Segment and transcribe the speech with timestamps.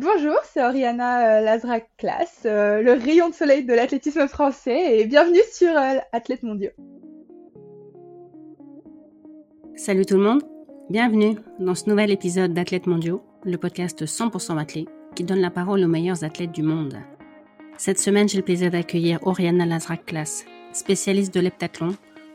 [0.00, 5.70] bonjour, c'est Oriana Lazrak Class, le rayon de soleil de l'athlétisme français, et bienvenue sur
[6.12, 6.70] Athlètes mondiaux.
[9.76, 10.42] Salut tout le monde,
[10.88, 15.84] bienvenue dans ce nouvel épisode d'Athlètes mondiaux, le podcast 100% athlète qui donne la parole
[15.84, 16.96] aux meilleurs athlètes du monde.
[17.76, 21.94] Cette semaine, j'ai le plaisir d'accueillir Oriana Lazrak Class, spécialiste de l'heptathlon,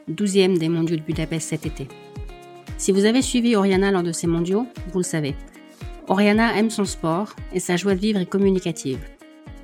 [0.09, 1.87] 12e des mondiaux de Budapest cet été.
[2.77, 5.35] Si vous avez suivi Oriana lors de ces mondiaux, vous le savez.
[6.07, 8.99] Oriana aime son sport et sa joie de vivre est communicative.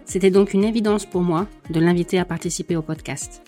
[0.06, 3.44] C'était donc une évidence pour moi de l'inviter à participer au podcast.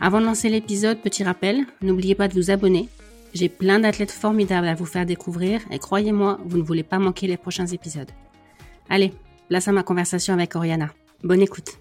[0.00, 2.88] Avant de lancer l'épisode, petit rappel, n'oubliez pas de vous abonner.
[3.34, 7.26] J'ai plein d'athlètes formidables à vous faire découvrir et croyez-moi, vous ne voulez pas manquer
[7.26, 8.10] les prochains épisodes.
[8.88, 9.12] Allez,
[9.48, 10.94] place à ma conversation avec Oriana.
[11.24, 11.78] Bonne écoute.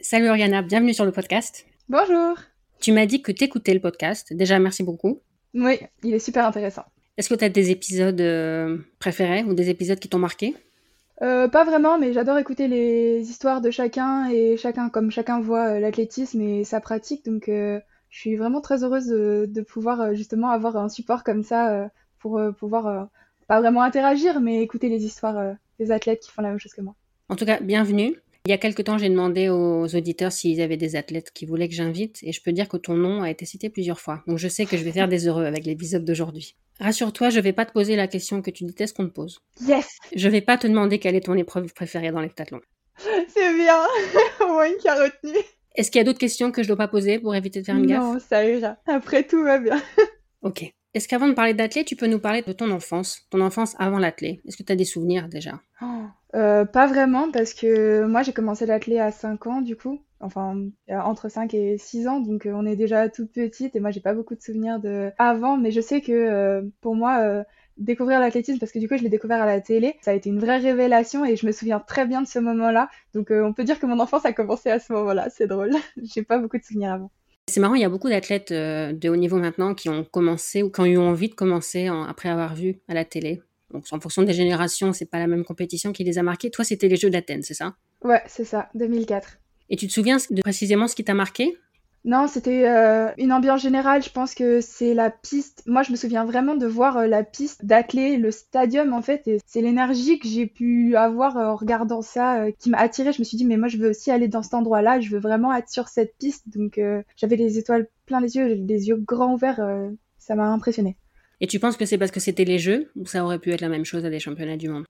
[0.00, 1.64] Salut Oriana, bienvenue sur le podcast.
[1.88, 2.36] Bonjour.
[2.80, 4.32] Tu m'as dit que tu écoutais le podcast.
[4.32, 5.20] Déjà, merci beaucoup.
[5.54, 6.84] Oui, il est super intéressant.
[7.16, 10.54] Est-ce que tu as des épisodes euh, préférés ou des épisodes qui t'ont marqué?
[11.20, 15.74] Euh, Pas vraiment, mais j'adore écouter les histoires de chacun et chacun, comme chacun voit
[15.74, 17.24] euh, l'athlétisme et sa pratique.
[17.24, 22.40] Donc, je suis vraiment très heureuse de pouvoir justement avoir un support comme ça pour
[22.58, 23.08] pouvoir
[23.48, 26.82] pas vraiment interagir, mais écouter les histoires des athlètes qui font la même chose que
[26.82, 26.94] moi.
[27.28, 28.16] En tout cas, bienvenue.
[28.44, 31.68] Il y a quelque temps, j'ai demandé aux auditeurs s'ils avaient des athlètes qui voulaient
[31.68, 34.24] que j'invite, et je peux dire que ton nom a été cité plusieurs fois.
[34.26, 36.56] Donc je sais que je vais faire des heureux avec l'épisode d'aujourd'hui.
[36.80, 39.38] Rassure-toi, je vais pas te poser la question que tu détestes qu'on te pose.
[39.60, 42.60] Yes Je vais pas te demander quelle est ton épreuve préférée dans l'heptathlon.
[42.96, 43.78] C'est bien
[44.40, 45.38] Au moins une qui a retenu.
[45.76, 47.76] Est-ce qu'il y a d'autres questions que je dois pas poser pour éviter de faire
[47.76, 48.00] une gaffe?
[48.00, 48.76] Non, ça ira.
[48.88, 49.80] Après, tout va bien.
[50.42, 50.64] ok.
[50.94, 53.98] Est-ce qu'avant de parler d'athlète, tu peux nous parler de ton enfance, ton enfance avant
[53.98, 55.60] l'athlète Est-ce que tu as des souvenirs déjà?
[55.80, 56.04] Oh,
[56.34, 60.56] euh, Pas vraiment, parce que moi j'ai commencé l'athlète à 5 ans du coup, enfin
[60.90, 63.90] euh, entre 5 et 6 ans, donc euh, on est déjà toute petite et moi
[63.90, 67.44] j'ai pas beaucoup de souvenirs de avant, mais je sais que pour moi
[67.78, 69.96] découvrir l'athlétisme parce que du coup je l'ai découvert à la télé.
[70.00, 72.88] Ça a été une vraie révélation et je me souviens très bien de ce moment-là.
[73.14, 75.28] Donc on peut dire que mon enfance a commencé à ce moment-là.
[75.30, 75.72] C'est drôle.
[76.02, 77.10] J'ai pas beaucoup de souvenirs avant.
[77.48, 80.70] C'est marrant, il y a beaucoup d'athlètes de haut niveau maintenant qui ont commencé ou
[80.70, 83.42] qui ont eu envie de commencer après avoir vu à la télé.
[83.72, 86.50] Donc en fonction des générations, c'est pas la même compétition qui les a marqués.
[86.50, 87.74] Toi, c'était les Jeux d'Athènes, c'est ça?
[88.02, 89.38] Ouais, c'est ça, 2004.
[89.70, 91.56] Et tu te souviens de précisément ce qui t'a marqué?
[92.04, 94.02] Non, c'était euh, une ambiance générale.
[94.02, 95.62] Je pense que c'est la piste.
[95.66, 99.28] Moi, je me souviens vraiment de voir euh, la piste d'athlée, le stadium en fait.
[99.28, 103.12] Et c'est l'énergie que j'ai pu avoir euh, en regardant ça qui m'a attirée.
[103.12, 104.98] Je me suis dit, mais moi, je veux aussi aller dans cet endroit-là.
[104.98, 106.48] Je veux vraiment être sur cette piste.
[106.48, 106.80] Donc,
[107.16, 109.60] j'avais les étoiles plein les yeux, les yeux grands ouverts.
[110.18, 110.96] ça m'a impressionné.
[111.42, 113.60] Et tu penses que c'est parce que c'était les Jeux ou ça aurait pu être
[113.60, 114.84] la même chose à des championnats du monde?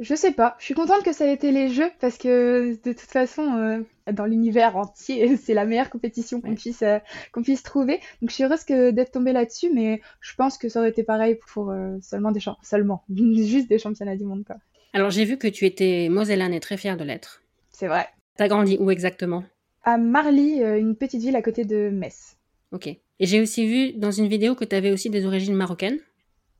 [0.00, 0.56] Je sais pas.
[0.58, 3.80] Je suis contente que ça ait été les jeux parce que de toute façon, euh,
[4.10, 6.98] dans l'univers entier, c'est la meilleure compétition qu'on puisse euh,
[7.30, 8.00] qu'on puisse trouver.
[8.20, 11.04] Donc je suis heureuse que d'être tombée là-dessus, mais je pense que ça aurait été
[11.04, 14.56] pareil pour euh, seulement des seulement juste des championnats du monde quoi.
[14.94, 17.44] Alors j'ai vu que tu étais mosellane et très fière de l'être.
[17.70, 18.08] C'est vrai.
[18.36, 19.44] T'as grandi où exactement?
[19.84, 22.36] À Marly, une petite ville à côté de Metz.
[22.72, 22.88] Ok.
[23.20, 25.98] Et j'ai aussi vu dans une vidéo que tu avais aussi des origines marocaines.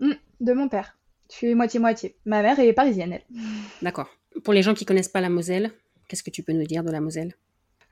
[0.00, 0.96] Mmh, de mon père.
[1.30, 2.16] Je suis moitié-moitié.
[2.26, 3.24] Ma mère est parisienne, elle.
[3.82, 4.08] D'accord.
[4.44, 5.72] Pour les gens qui connaissent pas la Moselle,
[6.08, 7.34] qu'est-ce que tu peux nous dire de la Moselle?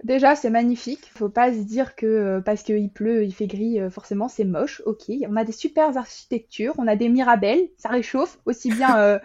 [0.05, 1.11] Déjà, c'est magnifique.
[1.15, 4.45] Faut pas se dire que euh, parce qu'il pleut, il fait gris, euh, forcément, c'est
[4.45, 4.83] moche.
[4.84, 9.19] Ok, on a des super architectures, on a des mirabelles, ça réchauffe aussi bien, euh,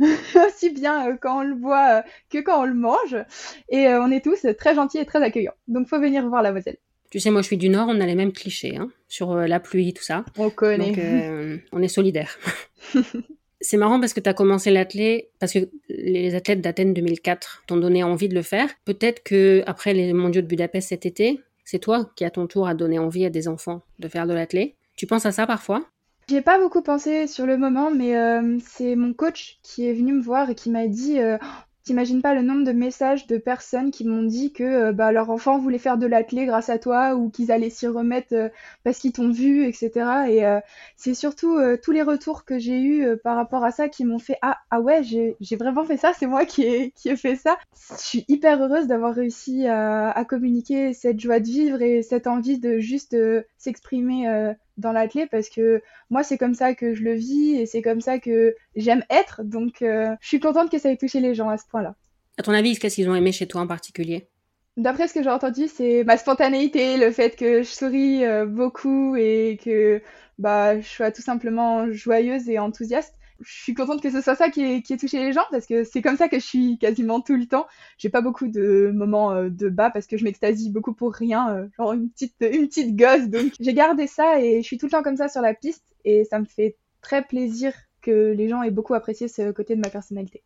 [0.48, 3.16] aussi bien quand on le voit que quand on le mange.
[3.68, 5.54] Et on est tous très gentils et très accueillants.
[5.68, 6.78] Donc, faut venir voir la Moselle.
[7.14, 9.60] Tu sais, moi, je suis du Nord, on a les mêmes clichés hein, sur la
[9.60, 10.24] pluie, tout ça.
[10.36, 10.90] On connaît.
[10.90, 12.36] Donc, on est solidaires.
[13.60, 17.76] C'est marrant parce que tu as commencé l'athlète, parce que les athlètes d'Athènes 2004 t'ont
[17.76, 18.68] donné envie de le faire.
[18.84, 22.66] Peut-être que après les mondiaux de Budapest cet été, c'est toi qui à ton tour
[22.66, 24.74] a donné envie à des enfants de faire de l'athlète.
[24.96, 25.86] Tu penses à ça parfois?
[26.28, 30.14] J'ai pas beaucoup pensé sur le moment, mais euh, c'est mon coach qui est venu
[30.14, 31.38] me voir et qui m'a dit euh,
[31.84, 35.28] T'imagines pas le nombre de messages de personnes qui m'ont dit que euh, bah, leur
[35.28, 38.48] enfant voulait faire de l'athlé grâce à toi ou qu'ils allaient s'y remettre euh,
[38.84, 39.90] parce qu'ils t'ont vu, etc.
[40.30, 40.60] Et euh,
[40.96, 44.38] c'est surtout tous les retours que j'ai eus par rapport à ça qui m'ont fait
[44.40, 47.58] ah, ah ouais, j'ai vraiment fait ça, c'est moi qui ai, qui ai fait ça.
[47.90, 52.26] Je suis hyper heureuse d'avoir réussi à, à, communiquer cette joie de vivre et cette
[52.26, 53.14] envie de juste
[53.58, 57.82] s'exprimer dans l'athlète parce que moi c'est comme ça que je le vis et c'est
[57.82, 59.42] comme ça que j'aime être.
[59.42, 61.94] Donc euh, je suis contente que ça ait touché les gens à ce point-là.
[62.38, 64.26] À ton avis, qu'est-ce qu'ils ont aimé chez toi en particulier?
[64.76, 69.14] D'après ce que j'ai entendu, c'est ma spontanéité, le fait que je souris euh, beaucoup
[69.14, 70.02] et que
[70.38, 74.48] bah je sois tout simplement joyeuse et enthousiaste je suis contente que ce soit ça
[74.48, 77.36] qui ait, touché les gens parce que c'est comme ça que je suis quasiment tout
[77.36, 77.66] le temps.
[77.98, 81.54] J'ai pas beaucoup de moments euh, de bas parce que je m'extasie beaucoup pour rien,
[81.54, 83.28] euh, genre une petite, une petite gosse.
[83.28, 85.84] Donc j'ai gardé ça et je suis tout le temps comme ça sur la piste
[86.04, 87.72] et ça me fait très plaisir
[88.02, 90.42] que les gens aient beaucoup apprécié ce côté de ma personnalité.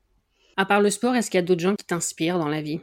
[0.56, 2.80] À part le sport, est-ce qu'il y a d'autres gens qui t'inspirent dans la vie?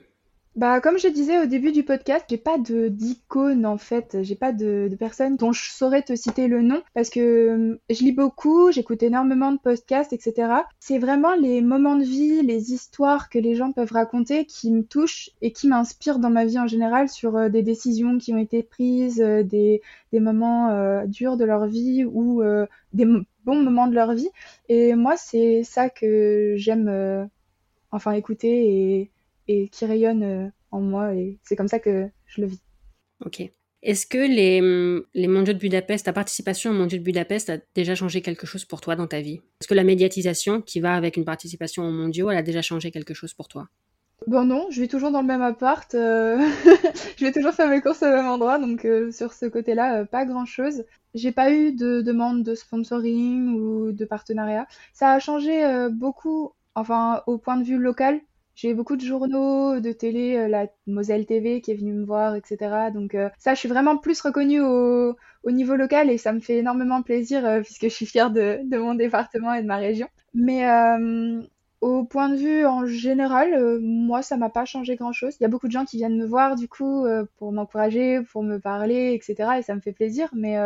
[0.55, 4.35] Bah, comme je disais au début du podcast, j'ai pas de d'icône en fait, j'ai
[4.35, 8.13] pas de, personne dont je saurais te citer le nom parce que euh, je lis
[8.13, 10.53] beaucoup, j'écoute énormément de podcasts, etc.
[10.79, 14.83] C'est vraiment les moments de vie, les histoires que les gens peuvent raconter qui me
[14.83, 18.37] touchent et qui m'inspirent dans ma vie en général sur euh, des décisions qui ont
[18.37, 19.81] été prises, euh, des
[20.13, 22.41] moments durs de leur vie ou
[22.93, 24.29] des bons moments de leur vie.
[24.69, 27.29] Et moi, c'est ça que j'aime
[27.91, 29.11] enfin écouter et
[29.47, 32.61] et qui rayonne euh, en moi et c'est comme ça que je le vis.
[33.25, 33.49] Ok.
[33.81, 37.57] Est-ce que les, hum, les mondiaux de Budapest, ta participation aux mondiaux de Budapest a
[37.75, 39.41] déjà changé quelque chose pour toi dans ta vie?
[39.61, 42.89] Est-ce que la médiatisation qui va avec une participation aux mondiaux, elle a déjà changé
[42.89, 43.67] quelque chose pour toi?
[44.27, 46.39] Bon non, je vis toujours dans le même appart, euh,
[47.17, 50.25] je vais toujours faire mes courses au même endroit, donc euh, sur ce côté-là, pas
[50.25, 50.83] grand-chose.
[51.13, 54.65] J'ai pas eu de demande de sponsoring ou de partenariat.
[54.93, 58.19] Ça a changé beaucoup, enfin au point de vue local,
[58.55, 62.35] j'ai beaucoup de journaux, de télé, euh, la Moselle TV qui est venue me voir,
[62.35, 62.89] etc.
[62.93, 66.39] Donc euh, ça, je suis vraiment plus reconnue au, au, niveau local et ça me
[66.39, 69.75] fait énormément plaisir euh, puisque je suis fière de, de, mon département et de ma
[69.75, 70.07] région.
[70.33, 70.65] Mais
[71.81, 75.35] au point de vue en général, moi, ça m'a pas changé grand-chose.
[75.39, 77.05] Il y a beaucoup de gens qui viennent me voir du coup
[77.37, 79.51] pour m'encourager, pour me parler, etc.
[79.59, 80.57] Et ça me fait plaisir, mais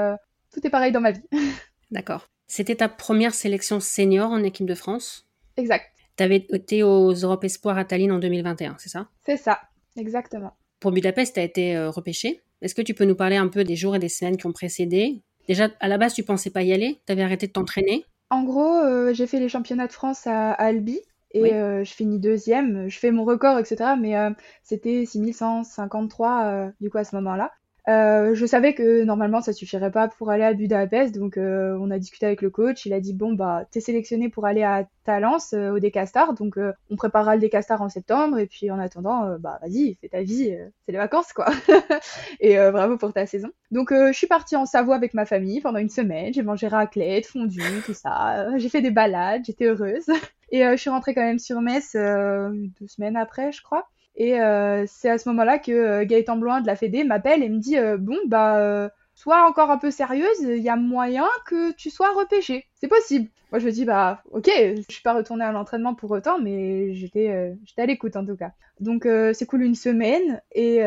[0.52, 1.22] tout est pareil dans ma vie.
[1.92, 2.30] D'accord.
[2.48, 5.28] C'était ta première sélection senior en équipe de France?
[5.56, 5.99] Exact.
[6.20, 9.08] Tu avais été aux Europes Espoirs à Tallinn en 2021, c'est ça?
[9.26, 9.58] C'est ça,
[9.96, 10.52] exactement.
[10.82, 12.42] Pour Budapest, tu as été euh, repêché.
[12.62, 14.52] Est-ce que tu peux nous parler un peu des jours et des semaines qui ont
[14.52, 15.22] précédé?
[15.48, 17.00] Déjà, à la base, tu pensais pas y aller?
[17.08, 18.04] Tu avais arrêté de t'entraîner?
[18.32, 21.00] En gros, euh, j'ai fait les championnats de France à, Albi
[21.32, 22.90] et euh, je finis deuxième.
[22.90, 23.92] Je fais mon record, etc.
[23.98, 24.16] Mais
[24.62, 27.54] c'était 6153 du coup à ce moment-là.
[27.90, 31.90] Euh, je savais que normalement ça suffirait pas pour aller à Budapest, donc euh, on
[31.90, 32.86] a discuté avec le coach.
[32.86, 36.60] Il a dit bon bah t'es sélectionné pour aller à Talence euh, au Decastar, donc
[36.92, 40.56] on préparera le Decastar en septembre et puis en attendant bah vas-y fais ta vie,
[40.86, 41.48] c'est les vacances quoi.
[42.40, 43.50] et bravo pour ta saison.
[43.72, 46.32] Donc je suis partie en Savoie avec ma famille pendant une semaine.
[46.34, 48.56] J'ai mangé raclette, fondue, tout ça.
[48.58, 50.06] J'ai fait des balades, j'étais heureuse.
[50.52, 53.88] Et je suis rentrée quand même sur Metz deux semaines après, je crois.
[54.20, 57.48] Et euh, c'est à ce moment-là que euh, Gaëtan Bloin de la Fédé m'appelle et
[57.48, 61.72] me dit euh, Bon, bah, sois encore un peu sérieuse, il y a moyen que
[61.72, 62.66] tu sois repêchée.
[62.76, 63.30] C'est possible.
[63.52, 66.94] Moi, je me dis Bah, ok, je suis pas retournée à l'entraînement pour autant, mais
[66.94, 68.52] j'étais à l'écoute en tout cas.
[68.82, 70.82] Donc, c'est cool une semaine et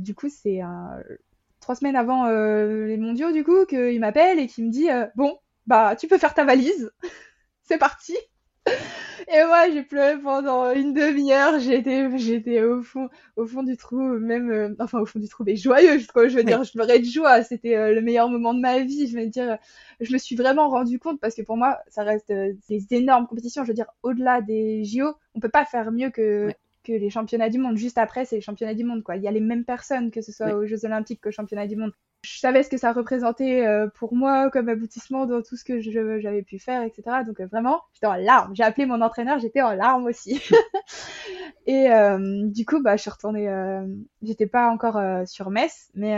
[0.00, 0.60] du coup, c'est
[1.60, 5.38] trois semaines avant les mondiaux, du coup, qu'il m'appelle et qu'il me dit Bon,
[5.68, 6.90] bah, tu peux faire ta valise.
[7.62, 8.16] c'est parti.
[9.28, 11.58] Et moi, j'ai pleuré pendant une demi-heure.
[11.58, 15.44] J'étais, j'étais au fond, au fond du trou, même, euh, enfin, au fond du trou,
[15.44, 16.28] mais joyeuse, quoi.
[16.28, 17.42] Je veux dire, je pleurais de joie.
[17.42, 19.08] C'était euh, le meilleur moment de ma vie.
[19.08, 19.58] Je veux dire,
[20.00, 23.26] je me suis vraiment rendu compte parce que pour moi, ça reste euh, des énormes
[23.26, 23.64] compétitions.
[23.64, 26.50] Je veux dire, au-delà des JO, on peut pas faire mieux que,
[26.84, 27.76] que les championnats du monde.
[27.76, 29.16] Juste après, c'est les championnats du monde, quoi.
[29.16, 31.76] Il y a les mêmes personnes, que ce soit aux Jeux Olympiques qu'aux championnats du
[31.76, 31.92] monde.
[32.22, 35.80] Je savais ce que ça représentait euh, pour moi comme aboutissement dans tout ce que
[35.80, 37.18] j'avais pu faire, etc.
[37.26, 38.54] Donc euh, vraiment, j'étais en larmes.
[38.54, 40.40] J'ai appelé mon entraîneur, j'étais en larmes aussi.
[41.66, 43.48] et euh, du coup, bah, je suis retournée.
[44.22, 46.16] J'étais pas encore sur Metz, mais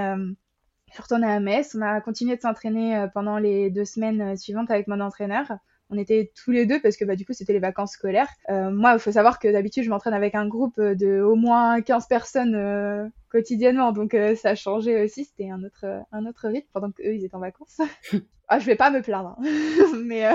[0.88, 1.74] je suis retournée à Metz.
[1.74, 5.58] On a continué de s'entraîner pendant les deux semaines suivantes avec mon entraîneur
[5.90, 8.28] on était tous les deux parce que bah, du coup c'était les vacances scolaires.
[8.48, 11.80] Euh, moi, il faut savoir que d'habitude je m'entraîne avec un groupe de au moins
[11.80, 15.24] 15 personnes euh, quotidiennement, donc euh, ça a changé aussi.
[15.24, 17.80] C'était un autre un autre rythme pendant qu'eux ils étaient en vacances.
[18.48, 19.96] ah, je vais pas me plaindre, hein.
[20.04, 20.28] mais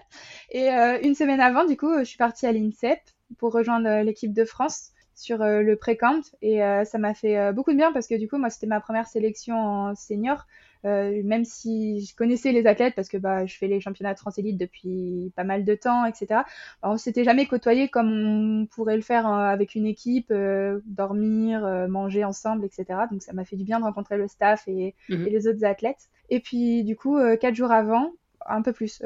[0.50, 0.68] et
[1.02, 3.00] une semaine avant, du coup, je suis partie à l'INSEP
[3.38, 7.92] pour rejoindre l'équipe de France sur le pré-camp et ça m'a fait beaucoup de bien
[7.92, 10.46] parce que du coup moi c'était ma première sélection en senior
[10.84, 14.18] euh, même si je connaissais les athlètes parce que bah, je fais les championnats de
[14.18, 16.26] France élite depuis pas mal de temps, etc.
[16.30, 16.44] Bah,
[16.82, 21.62] on s'était jamais côtoyé comme on pourrait le faire euh, avec une équipe, euh, dormir,
[21.88, 23.00] manger ensemble, etc.
[23.10, 25.26] Donc ça m'a fait du bien de rencontrer le staff et, mhm.
[25.26, 26.08] et les autres athlètes.
[26.30, 28.12] Et puis du coup, quatre jours avant,
[28.46, 29.02] un peu plus,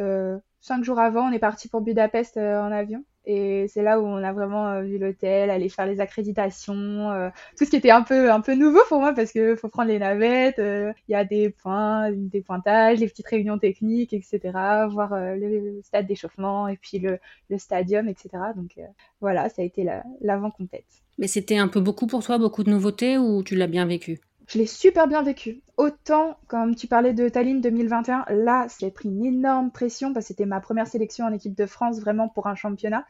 [0.66, 3.04] cinq jours avant, on est parti pour Budapest en avion.
[3.26, 7.28] Et c'est là où on a vraiment euh, vu l'hôtel, aller faire les accréditations, euh,
[7.58, 9.88] tout ce qui était un peu un peu nouveau pour moi parce que faut prendre
[9.88, 14.40] les navettes, euh, il y a des points, des pointages, les petites réunions techniques, etc.
[14.88, 17.18] Voir le stade d'échauffement et puis le,
[17.50, 18.30] le stadium, etc.
[18.54, 18.78] Donc
[19.20, 19.84] voilà, ça a été
[20.20, 20.86] l'avant compète.
[21.18, 24.20] Mais c'était un peu beaucoup pour toi, beaucoup de nouveautés ou tu l'as bien vécu?
[24.46, 25.62] Je l'ai super bien vécu.
[25.76, 30.28] Autant, comme tu parlais de Tallinn 2021, là, j'ai pris une énorme pression parce que
[30.28, 33.04] c'était ma première sélection en équipe de France vraiment pour un championnat.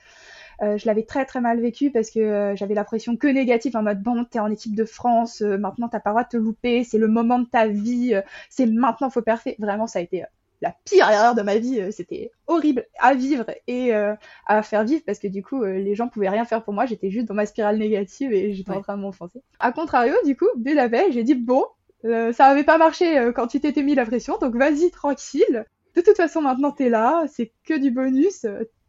[0.63, 3.77] Euh, je l'avais très très mal vécu parce que euh, j'avais la pression que négative
[3.77, 6.29] en mode bon t'es en équipe de France euh, maintenant t'as pas le droit de
[6.31, 10.03] te louper c'est le moment de ta vie c'est maintenant faut parfait vraiment ça a
[10.03, 10.25] été
[10.61, 11.93] la pire erreur de ma vie.
[11.93, 16.29] C'était horrible à vivre et à faire vivre parce que du coup, les gens pouvaient
[16.29, 16.87] rien faire pour moi.
[16.87, 19.43] J'étais juste dans ma spirale négative et j'étais en train de m'enfoncer.
[19.61, 21.65] A contrario, du coup, dès la veille, j'ai dit bon,
[22.05, 25.65] ça avait pas marché quand tu t'étais mis la pression, donc vas-y tranquille.
[25.95, 28.47] De toute façon, maintenant t'es là, c'est que du bonus.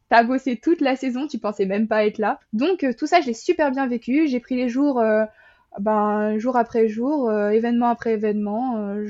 [0.10, 2.40] T'as bossé toute la saison, tu pensais même pas être là.
[2.54, 4.28] Donc tout ça, je l'ai super bien vécu.
[4.28, 5.02] J'ai pris les jours
[5.80, 9.08] ben, jour après jour, euh, événement après événement, euh,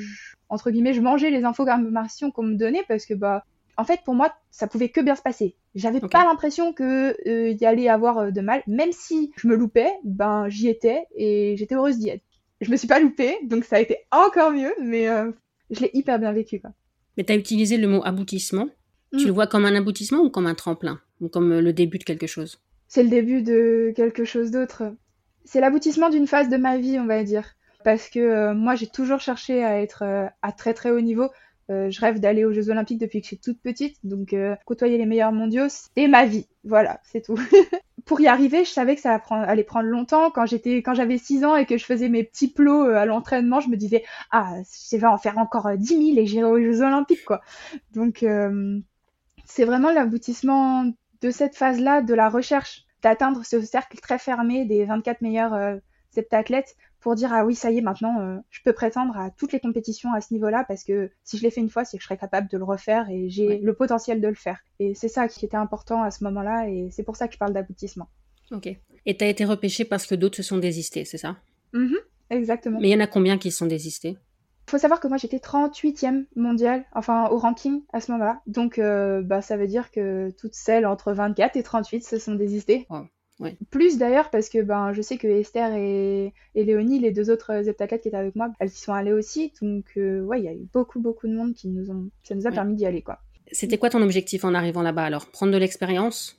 [0.49, 3.45] entre guillemets, je mangeais les informations qu'on me donnait parce que, bah,
[3.77, 5.55] en fait, pour moi, ça pouvait que bien se passer.
[5.75, 9.91] J'avais pas l'impression que euh, y allait avoir de mal, même si je me loupais,
[10.03, 12.23] ben j'y étais et j'étais heureuse d'y être.
[12.61, 15.05] Je me suis pas loupée, donc ça a été encore mieux, mais
[15.69, 16.59] je l'ai hyper bien vécu.
[16.59, 16.71] Quoi.
[17.15, 18.67] Mais tu as utilisé le mot aboutissement.
[19.11, 19.27] Tu mm.
[19.27, 20.99] le vois comme un aboutissement ou comme un tremplin?
[21.21, 22.59] Ou comme le début de quelque chose?
[22.87, 24.91] C'est le début de quelque chose d'autre
[25.47, 27.55] c'est l'aboutissement d'une phase de ma vie, on va dire.
[27.83, 31.29] Parce que euh, moi, j'ai toujours cherché à être euh, à très très haut niveau.
[31.69, 34.33] Euh, je rêve d'aller aux Jeux Olympiques depuis que je suis toute petite, donc
[34.65, 36.47] côtoyer les meilleurs mondiaux, c'est ma vie.
[36.63, 37.37] Voilà, c'est tout.
[38.05, 40.31] Pour y arriver, je savais que ça allait prendre longtemps.
[40.31, 43.75] Quand j'avais 6 ans et que je faisais mes petits plots à l'entraînement, je me
[43.75, 44.55] disais ah,
[44.89, 47.41] je vais en faire encore 10 000 et j'irai aux Jeux Olympiques, quoi.
[47.93, 48.25] Donc
[49.43, 50.85] c'est vraiment l'aboutissement
[51.21, 55.79] de cette phase-là de la recherche d'atteindre ce cercle très fermé des 24 meilleurs
[56.17, 59.29] euh, septathlètes pour dire ah oui ça y est maintenant euh, je peux prétendre à
[59.31, 61.97] toutes les compétitions à ce niveau-là parce que si je l'ai fait une fois c'est
[61.97, 64.93] que je serais capable de le refaire et j'ai le potentiel de le faire et
[64.93, 67.53] c'est ça qui était important à ce moment-là et c'est pour ça que je parle
[67.53, 68.07] d'aboutissement.
[68.51, 68.67] Ok.
[69.05, 71.37] Et tu as été repêché parce que d'autres se sont désistés, c'est ça?
[71.73, 71.97] Mm-hmm.
[72.29, 72.79] Exactement.
[72.79, 74.17] Mais il y en a combien qui se sont désistés?
[74.69, 78.41] Faut savoir que moi j'étais 38e mondial, enfin au ranking à ce moment-là.
[78.47, 82.35] Donc euh, bah, ça veut dire que toutes celles entre 24 et 38 se sont
[82.35, 82.85] désistées.
[83.69, 88.01] Plus d'ailleurs parce que ben, je sais que Esther et, Léonie, les deux autres heptathlètes
[88.01, 89.53] qui étaient avec moi, elles y sont allées aussi.
[89.61, 92.35] Donc euh, ouais, il y a eu beaucoup beaucoup de monde qui nous ont, ça
[92.35, 93.19] nous a permis d'y aller quoi.
[93.51, 95.27] C'était quoi ton objectif en arrivant là-bas alors?
[95.27, 96.37] Prendre de l'expérience?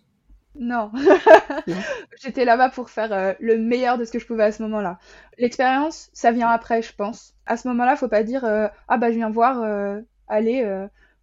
[0.58, 0.90] Non.
[2.20, 4.98] J'étais là-bas pour faire euh, le meilleur de ce que je pouvais à ce moment-là.
[5.38, 7.34] L'expérience, ça vient après, je pense.
[7.46, 10.66] À ce moment-là, faut pas dire euh, ah bah je viens voir, euh, allez,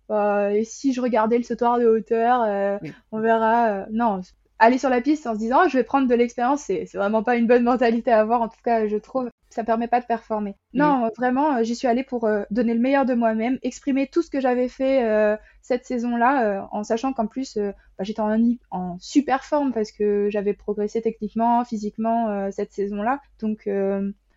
[0.08, 2.80] bah, et si je regardais le sautoir de hauteur,
[3.12, 3.86] on verra.
[3.92, 4.22] non,
[4.60, 7.36] aller sur la piste en se disant je vais prendre de l'expérience, c'est vraiment pas
[7.36, 8.42] une bonne mentalité à avoir.
[8.42, 10.56] En tout cas, je trouve ça permet pas de performer.
[10.74, 14.42] Non, vraiment, j'y suis allée pour donner le meilleur de moi-même, exprimer tout ce que
[14.42, 18.38] j'avais fait cette saison-là, en sachant qu'en plus, bah, j'étais en,
[18.72, 23.22] en, super forme parce que j'avais progressé techniquement, physiquement cette saison-là.
[23.40, 23.70] Donc,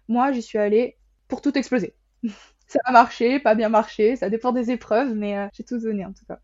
[0.08, 0.96] moi, j'y suis allée
[1.26, 1.94] pour tout exploser.
[2.68, 6.12] ça a marché, pas bien marché, ça dépend des épreuves, mais j'ai tout donné en
[6.12, 6.38] tout cas.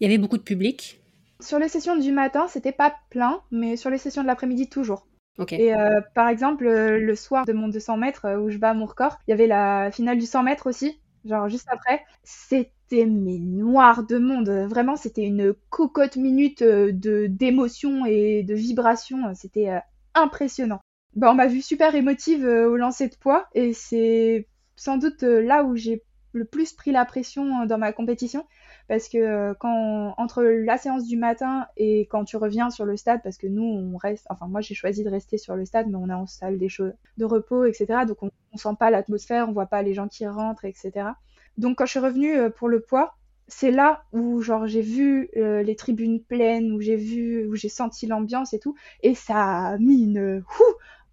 [0.00, 1.00] Il y avait beaucoup de public
[1.40, 5.06] sur les sessions du matin, c'était pas plein, mais sur les sessions de l'après-midi, toujours.
[5.52, 8.74] Et euh, par exemple, euh, le soir de mon 200 mètres euh, où je bats
[8.74, 12.04] mon record, il y avait la finale du 100 mètres aussi, genre juste après.
[12.24, 14.48] C'était mais noir de monde.
[14.48, 19.32] Vraiment, c'était une cocotte minute de d'émotion et de vibration.
[19.34, 19.80] C'était
[20.14, 20.80] impressionnant.
[21.14, 25.64] Bah, on m'a vu super émotive au lancer de poids et c'est sans doute là
[25.64, 26.02] où j'ai
[26.38, 28.46] le plus pris la pression dans ma compétition
[28.88, 32.96] parce que euh, quand entre la séance du matin et quand tu reviens sur le
[32.96, 35.88] stade, parce que nous on reste, enfin moi j'ai choisi de rester sur le stade,
[35.88, 38.04] mais on est en salle des choses de repos, etc.
[38.06, 41.10] Donc on, on sent pas l'atmosphère, on voit pas les gens qui rentrent, etc.
[41.58, 43.14] Donc quand je suis revenue euh, pour le poids,
[43.46, 47.68] c'est là où genre j'ai vu euh, les tribunes pleines, où j'ai vu, où j'ai
[47.68, 50.42] senti l'ambiance et tout, et ça a mis une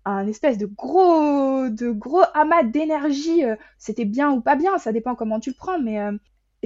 [0.06, 3.44] un espèce de gros de gros amas d'énergie.
[3.78, 6.00] C'était bien ou pas bien, ça dépend comment tu le prends, mais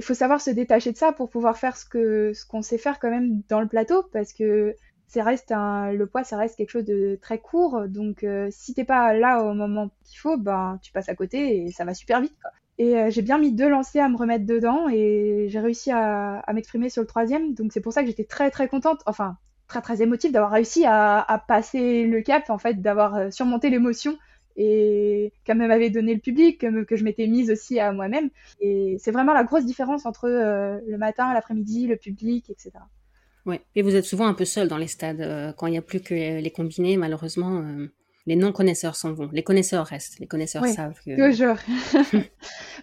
[0.00, 2.78] il faut savoir se détacher de ça pour pouvoir faire ce que ce qu'on sait
[2.78, 4.74] faire quand même dans le plateau parce que
[5.08, 8.72] ça reste un, le poids ça reste quelque chose de très court donc euh, si
[8.72, 11.92] t'es pas là au moment qu'il faut ben tu passes à côté et ça va
[11.92, 12.32] super vite
[12.78, 16.38] et euh, j'ai bien mis deux lancers à me remettre dedans et j'ai réussi à,
[16.38, 19.36] à m'exprimer sur le troisième donc c'est pour ça que j'étais très très contente enfin
[19.70, 24.18] très très émotive d'avoir réussi à, passer le cap en fait d'avoir euh, surmonté l'émotion
[24.56, 28.28] et comme m'avait donné le public, que, que je m'étais mise aussi à moi-même.
[28.60, 32.72] Et c'est vraiment la grosse différence entre euh, le matin, l'après-midi, le public, etc.
[33.46, 33.62] Ouais.
[33.74, 35.20] Et vous êtes souvent un peu seul dans les stades.
[35.20, 37.64] Euh, quand il n'y a plus que les combinés, malheureusement,
[38.30, 39.28] les non-connaisseurs s'en vont.
[39.32, 40.20] Les connaisseurs restent.
[40.20, 41.28] Les connaisseurs savent que.
[41.28, 41.56] Toujours.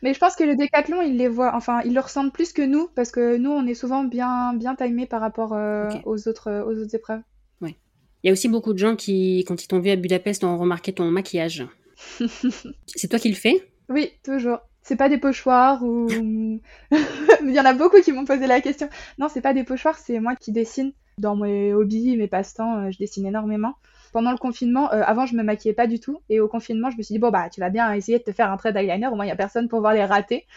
[0.04, 2.62] Mais je pense que le décathlon, ils les voient, enfin, ils le ressentent plus que
[2.62, 5.54] nous, parce que nous, on est souvent bien, bien timés par rapport
[6.06, 7.22] aux, autres, aux autres épreuves.
[8.24, 10.58] Il y a aussi beaucoup de gens qui, quand ils t'ont vu à Budapest, ont
[10.58, 11.66] remarqué ton maquillage.
[12.88, 13.66] c'est toi qui le fais?
[13.88, 14.60] Oui, toujours.
[14.82, 16.08] C'est pas des pochoirs ou.
[16.92, 18.90] Il y en a beaucoup qui m'ont posé la question.
[19.18, 20.92] Non, c'est pas des pochoirs, c'est moi qui dessine.
[21.20, 23.76] Dans mes hobbies, mes passe-temps, euh, je dessine énormément.
[24.18, 27.04] Pendant le confinement, avant je me maquillais pas du tout, et au confinement je me
[27.04, 29.14] suis dit bon bah tu vas bien essayer de te faire un trait d'eyeliner, au
[29.14, 30.48] moins il y a personne pour voir les rater.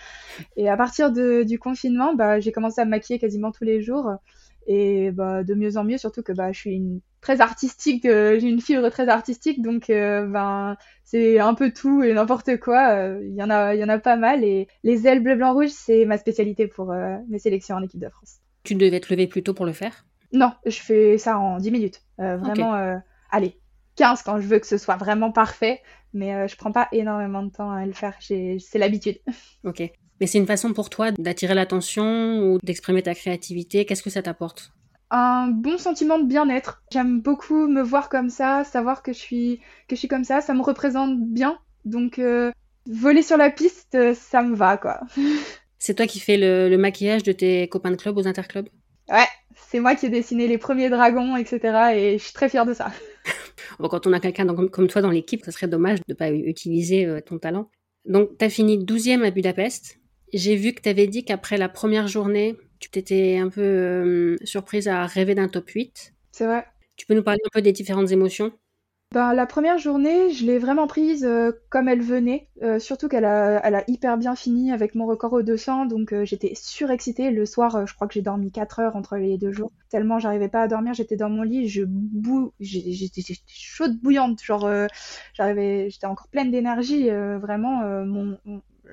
[0.57, 3.83] Et à partir de, du confinement, bah j'ai commencé à me maquiller quasiment tous les
[3.83, 4.12] jours,
[4.67, 8.49] et bah de mieux en mieux, surtout que bah je suis une très artistique, j'ai
[8.49, 13.14] une fibre très artistique, donc ben c'est un peu tout et n'importe quoi.
[13.21, 15.52] Il y en a, il y en a pas mal, et les ailes bleu blanc
[15.52, 16.95] rouge c'est ma spécialité pour
[17.29, 18.38] mes sélections en équipe de France.
[18.62, 20.07] Tu devais te lever plus tôt pour le faire?
[20.33, 22.02] Non, je fais ça en 10 minutes.
[22.21, 22.97] Euh, vraiment, euh,
[23.30, 23.58] allez,
[23.96, 25.82] 15 quand je veux que ce soit vraiment parfait.
[26.12, 28.16] Mais euh, je prends pas énormément de temps à le faire.
[28.20, 29.18] C'est l'habitude.
[29.64, 29.82] Ok.
[30.20, 33.87] Mais c'est une façon pour toi d'attirer l'attention ou d'exprimer ta créativité.
[33.87, 34.72] Qu'est-ce que ça t'apporte?
[35.10, 36.82] Un bon sentiment de bien-être.
[36.92, 40.42] J'aime beaucoup me voir comme ça, savoir que je suis que je suis comme ça,
[40.42, 41.58] ça me représente bien.
[41.87, 42.20] Donc
[42.87, 45.00] voler sur la piste, ça me va quoi.
[45.78, 48.68] C'est toi qui fais le, le, maquillage de tes copains de club aux interclubs?
[49.11, 49.26] Ouais,
[49.57, 51.95] c'est moi qui ai dessiné les premiers dragons, etc.
[51.95, 52.93] Et je suis très fière de ça.
[53.79, 57.07] quand on a quelqu'un comme, toi dans l'équipe, ça serait dommage de ne pas utiliser
[57.07, 57.71] euh, ton talent.
[58.05, 59.99] Donc, tu as fini 12e à Budapest.
[60.33, 64.37] J'ai vu que tu avais dit qu'après la première journée, tu t'étais un peu euh,
[64.45, 66.14] surprise à rêver d'un top 8.
[66.33, 66.64] C'est vrai.
[66.97, 68.52] Tu peux nous parler un peu des différentes émotions?
[69.12, 73.25] Ben, la première journée, je l'ai vraiment prise euh, comme elle venait, euh, surtout qu'elle
[73.25, 77.33] a, elle a hyper bien fini avec mon record au 200, donc euh, j'étais surexcitée.
[77.33, 80.49] Le soir, je crois que j'ai dormi 4 heures entre les deux jours, tellement j'arrivais
[80.49, 82.52] pas à dormir, j'étais dans mon lit, je bou...
[82.61, 84.71] j'étais chaude bouillante, genre
[85.35, 87.83] j'arrivais, j'étais encore pleine d'énergie, vraiment.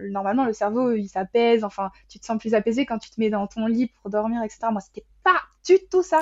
[0.02, 3.30] normalement, le cerveau, il s'apaise, enfin, tu te sens plus apaisé quand tu te mets
[3.30, 4.62] dans ton lit pour dormir, etc.
[4.72, 6.20] Moi, c'était pas du tout ça.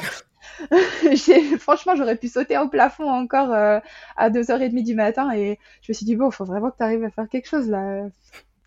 [1.59, 3.79] franchement, j'aurais pu sauter au plafond encore euh,
[4.17, 6.83] à 2h30 du matin et je me suis dit, bon, il faut vraiment que tu
[6.83, 8.07] arrives à faire quelque chose là.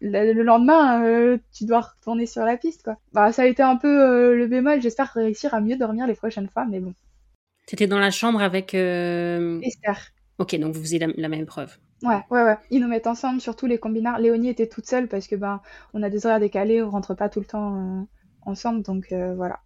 [0.01, 2.97] Le, lendemain, euh, tu dois retourner sur la piste, quoi.
[3.13, 4.81] Bah, ça a été un peu euh, le bémol.
[4.81, 6.95] J'espère réussir à mieux dormir les prochaines fois, mais bon.
[7.67, 8.75] T'étais dans la chambre avec.
[8.75, 10.13] Esther.
[10.39, 11.77] Ok, donc vous faisiez la, même preuve.
[12.05, 12.57] Ouais, ouais, ouais.
[12.71, 14.21] Ils nous mettent ensemble, surtout les combinards.
[14.21, 15.61] Léonie était toute seule parce que ben,
[15.95, 18.07] on a des horaires décalés, on rentre pas tout le temps
[18.43, 19.59] ensemble, donc voilà.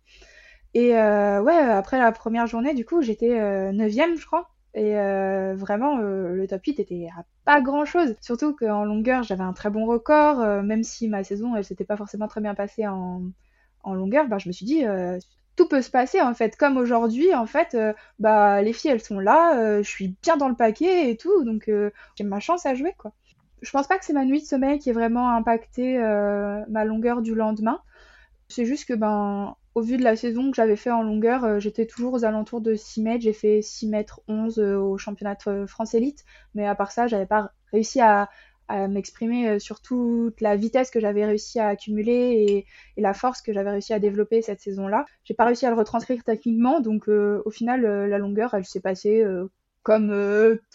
[0.75, 4.49] Et euh, ouais, après la première journée, du coup, j'étais euh, neuvième, je crois.
[4.75, 8.17] Et euh, vraiment, le top 8 était à pas grand chose.
[8.23, 10.39] Surtout qu'en longueur, j'avais un très bon record.
[10.63, 13.23] même si ma saison, elle s'était pas forcément très bien passée en,
[13.83, 14.85] en longueur, bah, je me suis dit,
[15.57, 16.57] tout peut se passer en fait.
[16.57, 17.77] Comme aujourd'hui, en fait,
[18.19, 19.83] bah, les filles, elles sont là.
[19.83, 21.45] je suis bien dans le paquet et tout.
[21.45, 21.71] Donc,
[22.17, 23.13] j'ai ma chance à jouer, quoi.
[23.61, 27.21] Je pense pas que c'est ma nuit de sommeil qui ait vraiment impacté ma longueur
[27.21, 27.83] du lendemain.
[28.53, 31.59] C'est juste que, ben, au vu de la saison que j'avais fait en longueur, euh,
[31.59, 33.23] j'étais toujours aux alentours de 6 mètres.
[33.23, 36.25] J'ai fait 6 mètres 11 euh, au championnat de France élite.
[36.55, 38.29] Mais à part ça, j'avais pas réussi à,
[38.89, 42.65] m'exprimer euh, sur toute la vitesse que j'avais réussi à accumuler
[42.97, 45.05] et, la force que j'avais réussi à développer cette saison-là.
[45.25, 49.23] J'ai pas réussi à le retranscrire techniquement, donc au final, la longueur, elle s'est passée
[49.83, 50.09] comme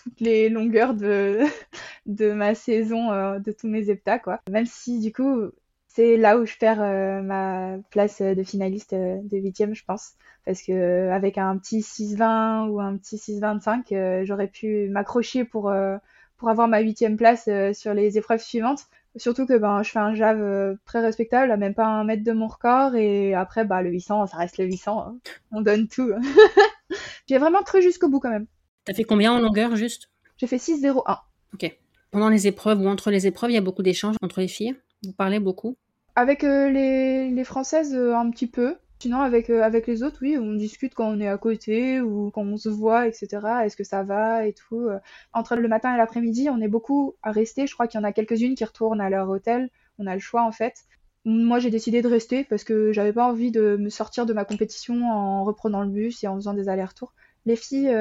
[0.04, 1.40] toutes les longueurs de,
[2.06, 4.42] de ma saison, de tous mes heptas, quoi.
[4.52, 5.50] Même si, du coup,
[5.98, 10.12] c'est là où je perds euh, ma place de finaliste euh, de 8 je pense.
[10.46, 15.74] Parce que euh, avec un petit 6-20 ou un petit 6-25, j'aurais pu m'accrocher pour,
[16.38, 18.84] pour avoir ma huitième place sur les épreuves suivantes.
[19.16, 22.32] Surtout que ben, je fais un jave très respectable, à même pas un mètre de
[22.32, 22.96] mon record.
[22.96, 25.00] Et après, bah, le 800, ça reste le 800.
[25.00, 25.18] Hein.
[25.52, 26.12] On donne tout.
[27.28, 28.46] J'ai vraiment cru jusqu'au bout quand même.
[28.86, 30.12] T'as fait combien en longueur juste?
[30.38, 31.18] J'ai fait 6-0-1.
[31.56, 31.76] Ok.
[32.12, 34.76] Pendant les épreuves ou entre les épreuves, il y a beaucoup d'échanges entre les filles?
[35.04, 35.76] Vous parlez beaucoup?
[36.18, 38.76] Avec euh, les, françaises, euh, un petit peu.
[39.00, 42.32] Sinon, avec, euh, avec les autres, oui, on discute quand on est à côté ou
[42.32, 43.28] quand on se voit, etc.
[43.64, 44.90] Est-ce que ça va et tout.
[45.34, 47.68] Entre le matin et l'après-midi, on est beaucoup à rester.
[47.68, 49.70] Je crois qu'il y en a quelques-unes qui retournent à leur hôtel.
[50.00, 50.86] On a le choix, en fait.
[51.24, 54.44] Moi, j'ai décidé de rester parce que j'avais pas envie de me sortir de ma
[54.44, 57.14] compétition en reprenant le bus et en faisant des allers-retours.
[57.46, 57.94] Les filles,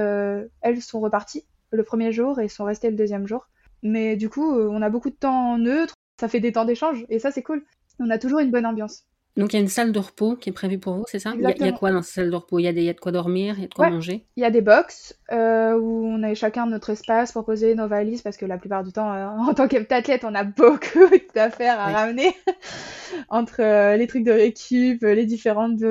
[0.63, 3.49] elles sont reparties le premier jour et sont restées le deuxième jour.
[3.83, 5.95] Mais du coup, on a beaucoup de temps neutre.
[6.19, 7.63] Ça fait des temps d'échange et ça, c'est cool
[7.99, 9.05] on a toujours une bonne ambiance.
[9.37, 11.35] Donc il y a une salle de repos qui est prévue pour vous, c'est ça?
[11.35, 12.59] Il y, a, quoi dans cette salle de repos?
[12.59, 14.25] Il y, a y de quoi dormir, il y a de quoi manger?
[14.37, 17.87] Il y a des box euh, où on a chacun notre espace pour poser nos
[17.87, 21.01] valises parce que la plupart du temps, euh, en tant qu'athlète, on a beaucoup
[21.35, 22.35] d'affaires à ramener
[23.29, 25.83] entre euh, les trucs de récup, les différentes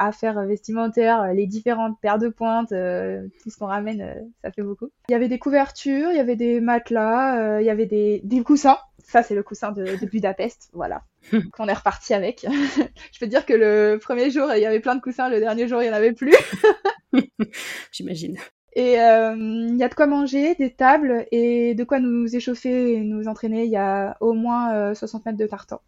[0.00, 4.88] affaires vestimentaires, les différentes paires de pointes, tout ce qu'on ramène, ça fait beaucoup.
[5.08, 8.42] Il y avait des couvertures, il y avait des matelas, il y avait des, des
[8.42, 8.78] coussins
[9.10, 11.02] ça, c'est le coussin de, Budapest, voilà,
[11.52, 12.46] qu'on est reparti avec.
[13.12, 15.66] je peux dire que le premier jour, il y avait plein de coussins, le dernier
[15.66, 16.34] jour, il n'y en avait plus.
[17.92, 18.36] J'imagine.
[18.74, 22.94] Et euh, il y a de quoi manger, des tables et de quoi nous échauffer
[22.94, 23.64] et nous entraîner.
[23.64, 25.80] Il y a au moins 60 euh, mètres de tartan.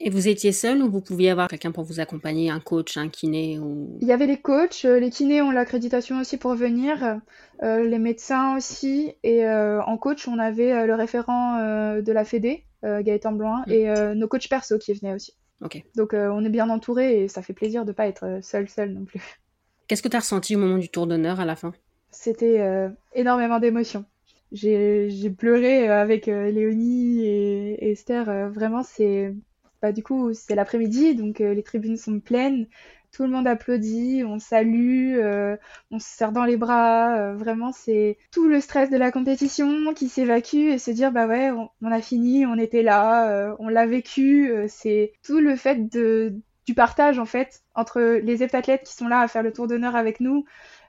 [0.00, 3.08] Et vous étiez seul ou vous pouviez avoir quelqu'un pour vous accompagner, un coach, un
[3.08, 3.98] kiné ou...
[4.00, 7.18] Il y avait les coachs, euh, les kinés ont l'accréditation aussi pour venir,
[7.64, 11.58] euh, les médecins aussi, et euh, en coach on avait le référent
[12.00, 13.72] de la Fédé, Gaëtan Blanc, mm.
[13.72, 15.34] et nos coachs perso qui venaient aussi.
[15.60, 15.82] Ok.
[15.96, 19.04] Donc on est bien entouré et ça fait plaisir de pas être seul seul non
[19.04, 19.20] plus.
[19.88, 21.72] Qu'est-ce que tu as ressenti au moment du tour d'honneur à la fin?
[22.10, 24.04] C'était énormément d'émotions.
[24.52, 28.50] J'ai pleuré avec Léonie et Esther.
[28.50, 29.34] vraiment, c'est
[29.82, 32.66] bah, du coup, c'est l'après-midi, donc euh, les tribunes sont pleines.
[33.12, 35.56] Tout le monde applaudit, on salue, euh,
[35.90, 37.16] on se serre dans les bras.
[37.16, 41.26] Euh, vraiment, c'est tout le stress de la compétition qui s'évacue et se dire bah
[41.26, 44.52] ouais, on, a fini, on était là, on l'a vécu.
[44.68, 46.34] c'est tout le fait de,
[46.66, 49.96] du partage en fait entre les heptathlètes qui sont là à faire le tour d'honneur
[49.96, 50.44] avec nous,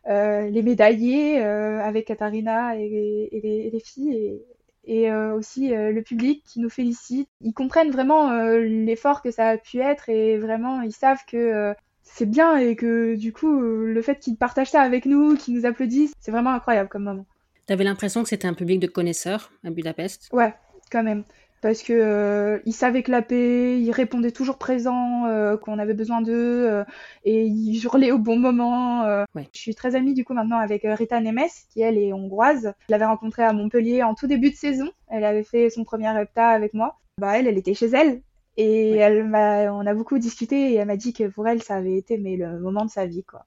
[0.07, 4.41] les médaillés avec Katharina et, les, les, filles.
[4.85, 7.29] Et, euh, aussi euh, le public qui nous félicite.
[7.41, 11.73] Ils comprennent vraiment euh, l'effort que ça a pu être et vraiment ils savent que
[12.03, 15.65] c'est bien et que du coup le fait qu'ils partagent ça avec nous, qu'ils nous
[15.65, 17.25] applaudissent, c'est vraiment incroyable comme moment.
[17.65, 20.29] T'avais l'impression que c'était un public de connaisseurs à Budapest?
[20.33, 20.53] Ouais,
[20.91, 21.23] quand même
[21.61, 26.21] parce que euh, ils savaient clapper, ils répondaient toujours présents euh, quand on avait besoin
[26.21, 26.83] d'eux euh,
[27.25, 29.25] et ils hurlaient au bon moment.
[29.35, 31.39] Je suis très amie du coup maintenant avec Rita Nemes
[31.71, 32.73] qui elle est hongroise.
[32.87, 34.89] Je l'avais rencontrée à Montpellier en tout début de saison.
[35.07, 36.99] Elle avait fait son premier hepta avec moi.
[37.17, 38.21] Bah elle, elle était chez elle
[38.61, 41.75] et elle m'a, on a beaucoup discuté et elle m'a dit que pour elle ça
[41.75, 43.45] avait été mais le moment de sa vie quoi.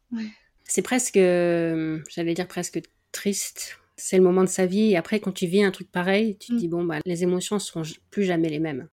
[0.65, 2.81] C'est presque, j'allais dire presque
[3.13, 4.93] triste c'est le moment de sa vie.
[4.93, 6.57] Et après, quand tu vis un truc pareil, tu te mm.
[6.57, 8.89] dis, bon, bah, les émotions ne seront plus jamais les mêmes.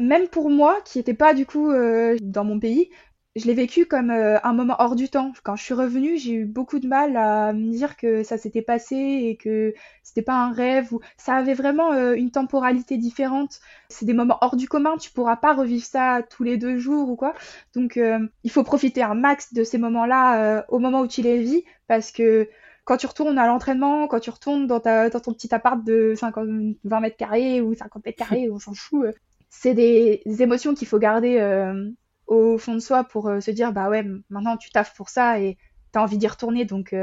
[0.00, 2.88] Même pour moi, qui n'étais pas du coup euh, dans mon pays,
[3.36, 5.32] je l'ai vécu comme euh, un moment hors du temps.
[5.42, 8.62] Quand je suis revenue, j'ai eu beaucoup de mal à me dire que ça s'était
[8.62, 13.60] passé et que c'était pas un rêve ou ça avait vraiment euh, une temporalité différente.
[13.88, 17.08] C'est des moments hors du commun, tu pourras pas revivre ça tous les deux jours
[17.08, 17.34] ou quoi.
[17.74, 17.98] Donc
[18.44, 22.12] il faut profiter un max de ces moments-là au moment où tu les vis parce
[22.12, 22.48] que
[22.84, 26.14] quand tu retournes à l'entraînement, quand tu retournes dans, ta, dans ton petit appart de
[26.16, 26.48] 50,
[26.84, 29.12] 20 mètres carrés ou 50 mètres carrés, on s'en fout, euh,
[29.50, 31.90] c'est des émotions qu'il faut garder euh,
[32.32, 35.40] au fond de soi pour euh, se dire bah ouais, maintenant tu taffes pour ça
[35.40, 35.56] et
[35.92, 36.94] tu as envie d'y retourner, donc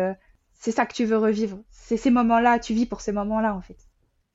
[0.53, 1.59] c'est ça que tu veux revivre.
[1.69, 3.77] C'est ces moments-là, tu vis pour ces moments-là en fait.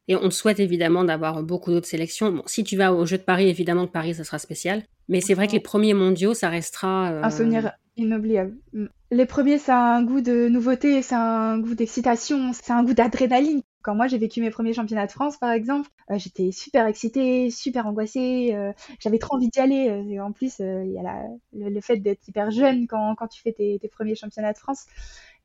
[0.06, 2.30] Et on te souhaite évidemment d'avoir beaucoup d'autres sélections.
[2.30, 4.82] Bon, si tu vas au Jeu de Paris, évidemment que Paris, ça sera spécial.
[5.08, 7.08] Mais c'est vrai que les premiers mondiaux, ça restera.
[7.08, 8.54] Un souvenir inoubliable.
[8.72, 8.86] Mm.
[9.10, 12.78] Les premiers, ça a un goût de nouveauté, ça a un goût d'excitation, ça a
[12.78, 13.62] un goût d'adrénaline.
[13.84, 17.50] Quand moi j'ai vécu mes premiers championnats de France, par exemple, euh, j'étais super excitée,
[17.50, 19.90] super angoissée, euh, j'avais trop envie d'y aller.
[19.90, 23.52] Euh, et en plus, il y a le, fait d'être hyper jeune quand, tu fais
[23.52, 24.86] tes, premiers championnats de France.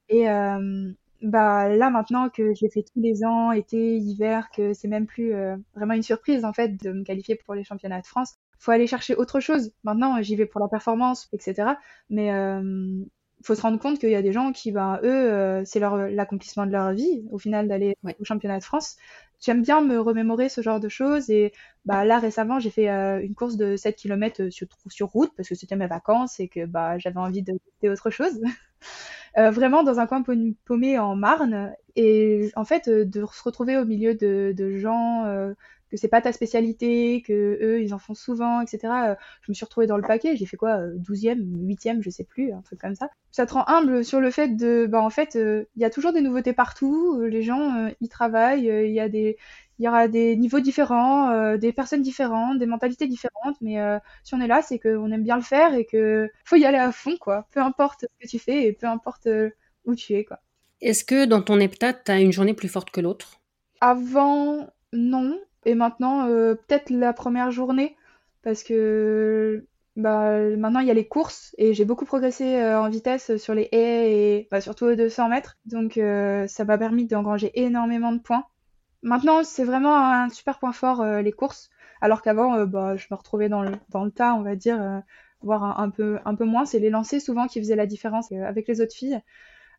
[0.08, 0.26] Et
[1.22, 5.06] bah là maintenant que je l'ai fait tous les ans, été, hiver, que c'est même
[5.06, 5.34] plus
[5.76, 8.36] vraiment une surprise en fait de me qualifier pour les championnats de France.
[8.58, 9.74] Faut aller chercher autre chose.
[9.84, 11.74] Maintenant, j'y vais pour la performance, etc.
[12.10, 12.32] Mais
[13.44, 15.98] faut se rendre compte qu'il y a des gens qui, ben, eux, euh, c'est leur
[15.98, 18.98] l'accomplissement de leur vie, au final, d'aller au championnat de France.
[19.40, 21.30] J'aime bien me remémorer ce genre de choses.
[21.30, 21.54] Et
[21.86, 25.32] bah, là, récemment, j'ai fait euh, une course de 7 km euh, sur, sur route
[25.38, 28.40] parce que c'était mes vacances et que bah, j'avais envie de faire autre chose.
[29.38, 30.22] vraiment dans un coin
[30.66, 31.74] paumé en Marne.
[31.96, 35.54] Et en fait, de se retrouver au milieu de, de gens
[35.90, 38.94] que c'est pas ta spécialité, que eux ils en font souvent, etc.
[39.10, 42.10] Euh, je me suis retrouvée dans le paquet, j'ai fait quoi, 12e, euh, 8e, je
[42.10, 43.10] sais plus, un truc comme ça.
[43.32, 45.90] Ça te rend humble sur le fait de, bah en fait, euh, il y a
[45.90, 49.38] toujours des nouveautés partout, les gens y travaillent, il y a des,
[49.78, 53.78] il y aura des niveaux différents, des personnes différentes, des mentalités différentes, mais
[54.24, 56.78] si on est là, c'est qu'on aime bien le faire et que faut y aller
[56.78, 57.48] à fond, quoi.
[57.52, 59.28] Peu importe ce que tu fais et peu importe
[59.86, 60.40] où tu es, quoi.
[60.82, 63.40] Est-ce que dans ton heptat, tu as une journée plus forte que l'autre?
[63.82, 65.40] Avant, non.
[65.70, 67.96] Et maintenant, euh, peut-être la première journée,
[68.42, 72.90] parce que bah, maintenant il y a les courses et j'ai beaucoup progressé euh, en
[72.90, 75.60] vitesse sur les haies et bah, surtout aux 200 mètres.
[75.66, 78.46] Donc euh, ça m'a permis d'engranger énormément de points.
[79.04, 81.70] Maintenant, c'est vraiment un super point fort les courses,
[82.02, 83.78] alors qu'avant, bah, je me retrouvais dans le,
[84.10, 85.04] tas, on va dire,
[85.42, 86.66] voire un, peu, moins.
[86.66, 89.22] C'est les lancers souvent qui faisaient la différence avec les autres filles.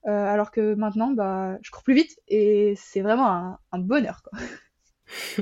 [0.05, 1.13] alors que maintenant,
[1.61, 4.23] je cours plus vite et c'est vraiment un, un bonheur.
[4.23, 4.39] Quoi.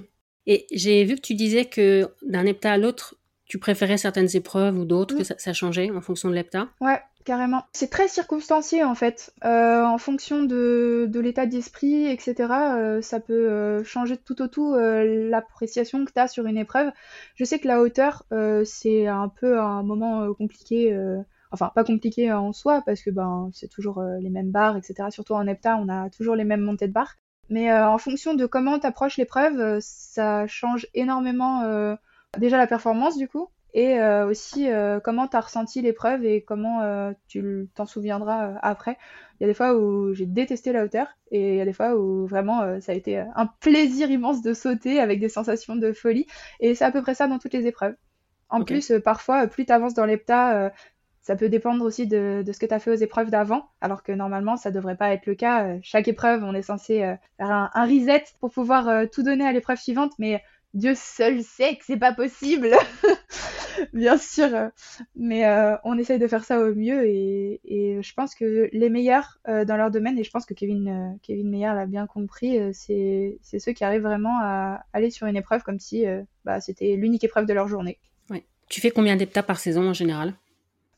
[0.49, 4.79] Et j'ai vu que tu disais que d'un hepta à l'autre, tu préférais certaines épreuves
[4.79, 7.65] ou d'autres, que ça, changeait en fonction de l'hepta Ouais, carrément.
[7.75, 9.35] C'est très circonstancié en fait.
[9.45, 14.49] Euh, en fonction de, de l'état d'esprit, etc., euh, ça peut euh, changer tout au
[14.49, 16.93] tout l'appréciation que tu as sur une épreuve.
[17.35, 18.25] Je sais que la hauteur,
[18.65, 20.99] c'est un peu un moment compliqué.
[21.51, 25.09] Enfin, pas compliqué en soi, parce que ben, c'est toujours les mêmes barres, etc.
[25.11, 27.17] Surtout en hepta, on a toujours les mêmes montées de barres.
[27.51, 31.95] Mais euh, en fonction de comment tu approches l'épreuve, euh, ça change énormément euh,
[32.39, 33.49] déjà la performance du coup.
[33.75, 34.69] et aussi
[35.05, 38.97] comment tu as ressenti l'épreuve et comment tu t'en souviendras après.
[39.39, 41.73] Il y a des fois où j'ai détesté la hauteur et il y a des
[41.73, 45.93] fois où vraiment ça a été un plaisir immense de sauter avec des sensations de
[45.93, 46.27] folie.
[46.61, 47.95] Et c'est à peu près ça dans toutes les épreuves.
[48.49, 50.73] En plus, parfois, plus tu avances dans l'hepta,
[51.29, 54.13] ça peut dépendre aussi de, ce que tu as fait aux épreuves d'avant, alors que
[54.13, 55.67] normalement, ça devrait pas être le cas.
[55.67, 59.47] Euh, chaque épreuve, on est censé euh, faire un, reset pour pouvoir euh, tout donner
[59.47, 62.71] à l'épreuve suivante, mais Dieu seul sait que c'est pas possible,
[63.93, 64.71] bien sûr.
[65.17, 65.45] Mais
[65.85, 67.61] on essaye de faire ça au mieux et,
[68.01, 71.75] je pense que les meilleurs dans leur domaine, et je pense que Kevin, Kevin Meyer
[71.75, 76.07] l'a bien compris, c'est ceux qui arrivent vraiment à aller sur une épreuve comme si
[76.47, 77.99] bah, c'était l'unique épreuve de leur journée.
[78.31, 78.45] Ouais.
[78.71, 80.35] Tu fais combien d'heptas par saison en général?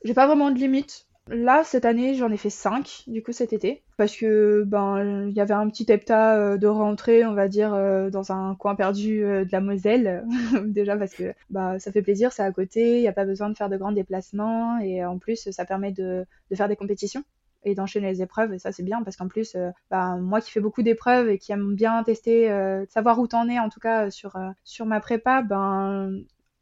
[0.05, 1.07] J'ai pas vraiment de limite.
[1.29, 3.83] Là, cette année, j'en ai fait 5, du coup, cet été.
[3.97, 7.73] Parce que, ben, il y avait un petit hepta euh, de rentrée, on va dire,
[7.73, 10.25] euh, dans un coin perdu euh, de la Moselle.
[10.65, 13.49] Déjà parce que, bah, ça fait plaisir, c'est à côté, il n'y a pas besoin
[13.49, 14.79] de faire de grands déplacements.
[14.81, 17.23] Et en plus, ça permet de, de faire des compétitions
[17.63, 18.53] et d'enchaîner les épreuves.
[18.55, 19.57] Et ça, c'est bien parce qu'en plus,
[19.91, 22.49] bah, moi qui fais beaucoup d'épreuves et qui aime bien tester,
[22.89, 26.11] savoir où t'en es, en tout cas, sur, sur ma prépa, ben,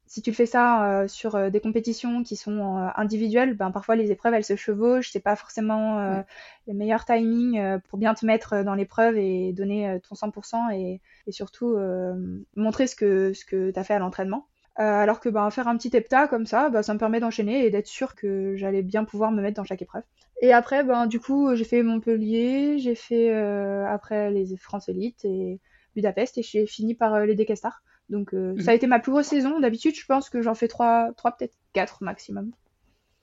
[0.09, 3.95] si tu fais ça euh, sur euh, des compétitions qui sont euh, individuelles, ben parfois
[3.95, 5.99] les épreuves elles se chevauchent, c'est pas forcément
[6.67, 11.33] le meilleur timing pour bien te mettre dans l'épreuve et donner ton 100% et, et
[11.33, 11.77] surtout
[12.57, 14.47] montrer ce que ce que tu as fait à l'entraînement.
[14.77, 17.71] alors que ben, faire un petit hepta comme ça, ben, ça me permet d'enchaîner et
[17.71, 20.03] d'être sûr que j'allais bien pouvoir me mettre dans chaque épreuve.
[20.41, 23.31] Et après, ben, du coup, j'ai fait Montpellier, j'ai fait
[23.87, 25.61] après les France Elite et
[25.95, 27.83] Budapest et j'ai fini par les Decastars.
[28.09, 28.61] Donc euh, mhm.
[28.61, 29.61] ça a été ma plus grosse saison.
[29.61, 32.53] D'habitude, je pense que j'en fais 3, 3 peut-être 4 maximum.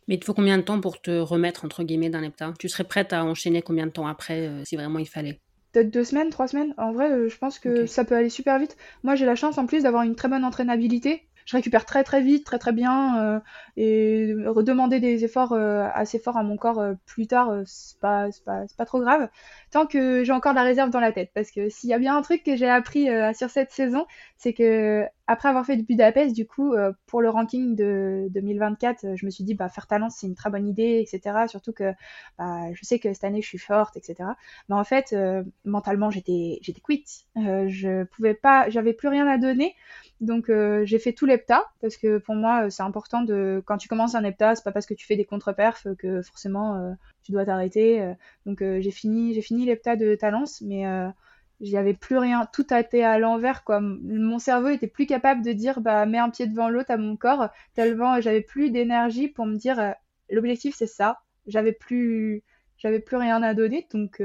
[0.07, 2.69] Mais il te faut combien de temps pour te remettre, entre guillemets, d'un lepta Tu
[2.69, 5.39] serais prête à enchaîner combien de temps après, euh, si vraiment il fallait?
[5.71, 6.73] Peut-être deux semaines, trois semaines.
[6.77, 8.77] En vrai, euh, je pense que ça peut aller super vite.
[9.03, 12.21] Moi, j'ai la chance en plus d'avoir une très bonne entraînabilité je récupère très très
[12.21, 13.39] vite, très très bien, euh,
[13.77, 18.27] et redemander des efforts euh, assez forts à mon corps euh, plus tard, c'est pas,
[18.45, 19.29] pas, pas trop grave,
[19.71, 21.31] tant que j'ai encore de la réserve dans la tête.
[21.33, 24.05] Parce que s'il y a bien un truc que j'ai appris sur cette saison,
[24.37, 26.73] c'est que après avoir fait Budapest, du coup,
[27.07, 30.49] pour le ranking de 2024, je me suis dit, bah, faire talent, c'est une très
[30.49, 31.45] bonne idée, etc.
[31.47, 31.93] Surtout que
[32.37, 34.29] bah, je sais que cette année, je suis forte, etc.
[34.69, 35.15] Mais en fait,
[35.63, 37.25] mentalement, j'étais, j'étais quitte.
[37.35, 39.75] je pouvais pas, j'avais plus rien à donner.
[40.21, 43.77] Donc euh, j'ai fait tout l'hepta parce que pour moi euh, c'est important de quand
[43.77, 46.91] tu commences un hepta, c'est pas parce que tu fais des contre-perfs que forcément euh,
[47.21, 48.13] tu dois t'arrêter.
[48.45, 50.85] donc j'ai fini j'ai fini l'hepta de Talence mais
[51.61, 53.79] j'y avais plus rien, tout a été à l'envers quoi.
[53.81, 57.15] Mon cerveau était plus capable de dire bah mets un pied devant l'autre à mon
[57.15, 59.93] corps tellement j'avais plus d'énergie pour me dire
[60.29, 61.19] l'objectif c'est ça.
[61.47, 62.43] J'avais plus
[62.77, 64.21] j'avais plus rien à donner donc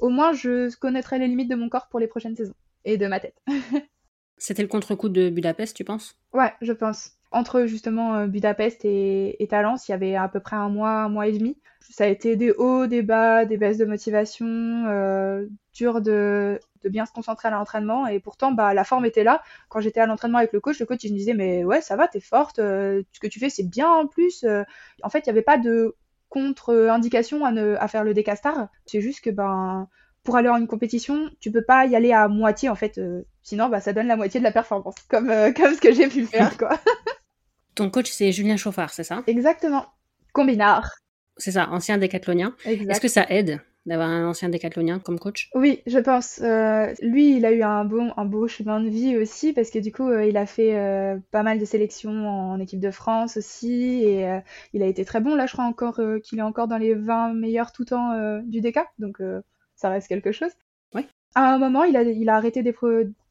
[0.00, 3.06] au moins je connaîtrais les limites de mon corps pour les prochaines saisons et de
[3.06, 3.42] ma tête.
[4.38, 6.18] C'était le contre-coup de Budapest, tu penses?
[6.32, 7.15] Ouais, je pense.
[7.32, 11.02] Entre justement euh, Budapest et, et, Talence, il y avait à peu près un mois,
[11.02, 11.58] un mois et demi.
[11.80, 17.04] Ça a été des hauts, des bas, des baisses de motivation, euh, dur de, bien
[17.06, 18.06] se concentrer à l'entraînement.
[18.06, 19.42] Et pourtant, bah, la forme était là.
[19.68, 22.08] Quand j'étais à l'entraînement avec le coach, le coach me disait mais ouais, ça va,
[22.08, 24.44] t'es forte, euh, ce que tu fais c'est bien en plus.
[25.02, 25.96] En fait, il n'y avait pas de
[26.28, 28.68] contre-indication à, faire le décastar.
[28.86, 29.88] C'est juste que ben
[30.24, 33.00] pour aller en une compétition, tu peux pas y aller à moitié en fait,
[33.42, 36.26] sinon bah, ça donne la moitié de la performance, comme, comme ce que j'ai pu
[36.26, 36.70] faire quoi.
[37.76, 39.22] Ton coach c'est Julien Chauffard, c'est ça?
[39.26, 39.86] Exactement,
[40.32, 40.90] combinard.
[41.36, 42.56] C'est ça, ancien décathlonien.
[42.64, 45.50] Est-ce que ça aide d'avoir un ancien décathlonien comme coach?
[45.54, 46.40] Oui, je pense.
[46.42, 49.78] Euh, lui, il a eu un bon, un beau chemin de vie aussi parce que
[49.78, 50.74] du coup, il a fait
[51.30, 54.40] pas mal de sélections en équipe de France aussi et
[54.72, 55.34] il a été très bon.
[55.34, 58.78] Là, je crois encore qu'il est encore dans les 20 meilleurs tout temps du DK,
[58.98, 59.18] donc
[59.76, 60.50] ça reste quelque chose.
[60.94, 61.06] Oui.
[61.34, 62.62] À un moment, il a, il a arrêté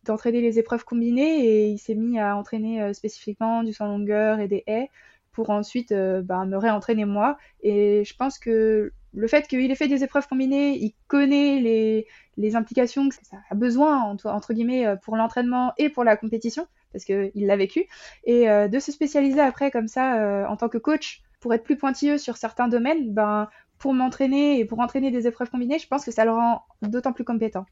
[0.05, 4.39] d'entraîner les épreuves combinées et il s'est mis à entraîner euh, spécifiquement du sans longueur
[4.39, 4.89] et des haies
[5.31, 7.37] pour ensuite euh, bah, me réentraîner moi.
[7.61, 12.07] Et je pense que le fait qu'il ait fait des épreuves combinées, il connaît les,
[12.37, 16.67] les implications que ça a besoin, entre guillemets, euh, pour l'entraînement et pour la compétition,
[16.91, 17.85] parce qu'il l'a vécu.
[18.25, 22.17] Et de se spécialiser après comme ça en tant que coach pour être plus pointilleux
[22.17, 26.11] sur certains domaines, ben, pour m'entraîner et pour entraîner des épreuves combinées, je pense que
[26.11, 27.65] ça le rend d'autant plus compétent.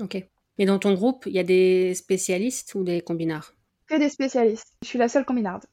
[0.00, 0.26] Ok.
[0.58, 3.54] Et dans ton groupe, il y a des spécialistes ou des combinards?
[3.86, 4.74] Que des spécialistes.
[4.82, 5.64] Je suis la seule combinarde.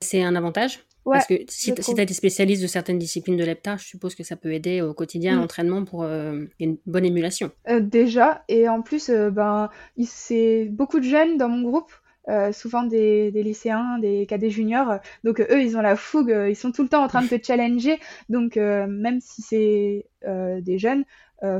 [0.00, 0.80] C'est un avantage?
[1.04, 4.14] Ouais, Parce que si tu as des spécialistes de certaines disciplines de l'EPTA, je suppose
[4.14, 5.40] que ça peut aider au quotidien à mm.
[5.40, 7.50] l'entraînement pour euh, une bonne émulation.
[7.68, 9.70] Euh, déjà, et en plus, euh, ben,
[10.04, 11.92] c'est beaucoup de jeunes dans mon groupe.
[12.28, 14.98] Euh, souvent des, lycéens, des cadets juniors.
[15.24, 17.42] Donc eux, ils ont la fougue, ils sont tout le temps en train de te
[17.44, 17.98] challenger.
[18.28, 21.04] Donc même si c'est des jeunes,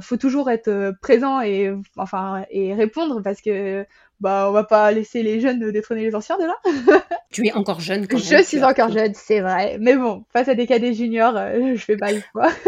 [0.01, 3.87] faut toujours être présent et enfin et répondre parce que
[4.21, 6.55] bah on va pas laisser les jeunes détrôner les anciens de là.
[7.31, 8.39] tu es encore jeune quand même.
[8.39, 9.79] Je suis encore jeune, c'est vrai.
[9.81, 11.35] Mais bon, face à des cadets juniors,
[11.75, 12.51] je fais pas le choix.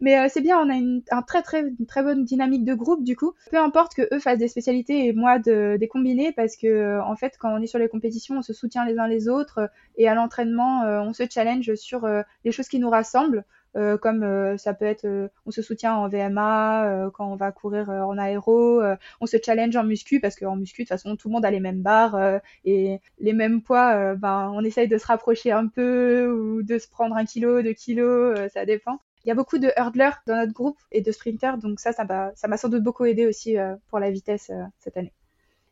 [0.00, 3.02] Mais euh, c'est bien, on a une, un très, très, très bonne dynamique de groupe
[3.02, 3.32] du coup.
[3.50, 7.02] Peu importe que eux fassent des spécialités et moi de, des combinés parce que euh,
[7.02, 9.70] en fait quand on est sur les compétitions, on se soutient les uns les autres
[9.96, 12.06] et à l'entraînement, euh, on se challenge sur
[12.44, 13.44] les choses qui nous rassemblent.
[13.74, 18.82] Comme ça peut être on se soutient en VMA quand on va courir en aéro,
[19.20, 21.50] on se challenge en muscu parce qu'en muscu de toute façon tout le monde a
[21.50, 26.28] les mêmes barres et les mêmes poids, ben on essaye de se rapprocher un peu
[26.28, 28.98] ou de se prendre un kilo, deux kilos, ça dépend.
[29.24, 32.04] Il y a beaucoup de hurdlers dans notre groupe et de sprinters, donc ça, ça
[32.04, 35.12] m'a sans doute beaucoup aidé aussi euh, pour la vitesse euh, cette année.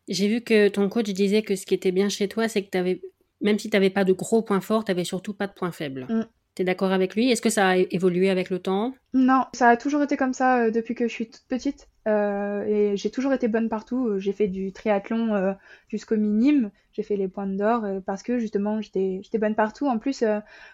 [0.09, 2.77] J'ai vu que ton coach disait que ce qui était bien chez toi, c'est que
[2.77, 3.01] avais,
[3.41, 5.73] même si tu n'avais pas de gros points forts, tu n'avais surtout pas de points
[5.73, 6.07] faibles.
[6.09, 6.27] Mm.
[6.57, 7.31] Tu es d'accord avec lui?
[7.31, 8.95] Est-ce que ça a évolué avec le temps?
[9.13, 11.89] Non, ça a toujours été comme ça euh, depuis que je suis toute petite.
[12.09, 14.19] Euh, et j'ai toujours été bonne partout.
[14.19, 15.53] J'ai fait du triathlon euh,
[15.89, 16.71] jusqu'au minime.
[16.93, 19.87] J'ai fait les points d'or parce que justement j'étais bonne partout.
[19.87, 20.25] En plus,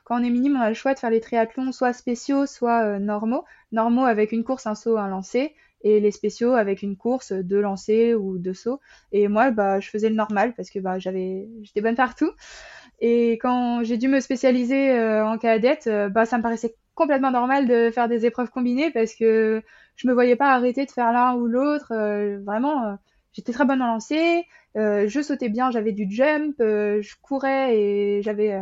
[0.05, 3.01] quand on est minime, on a le choix de faire les triathlons soit spéciaux, soit
[3.01, 3.45] normaux.
[3.73, 5.53] Normaux avec une course, un saut, un lancer.
[5.85, 8.79] Et les spéciaux avec une course, deux lancers ou deux sauts.
[9.11, 12.31] Et moi, bah, je faisais le normal parce que bah, j'étais bonne partout.
[13.05, 17.33] Et quand j'ai dû me spécialiser euh, en cadette, euh, bah, ça me paraissait complètement
[17.33, 19.61] normal de faire des épreuves combinées parce que
[19.97, 21.91] je me voyais pas arrêter de faire l'un ou l'autre.
[21.91, 22.97] Euh, vraiment,
[23.33, 28.57] j'étais très bonne en lancer, je sautais bien, j'avais du jump, je courais et j'avais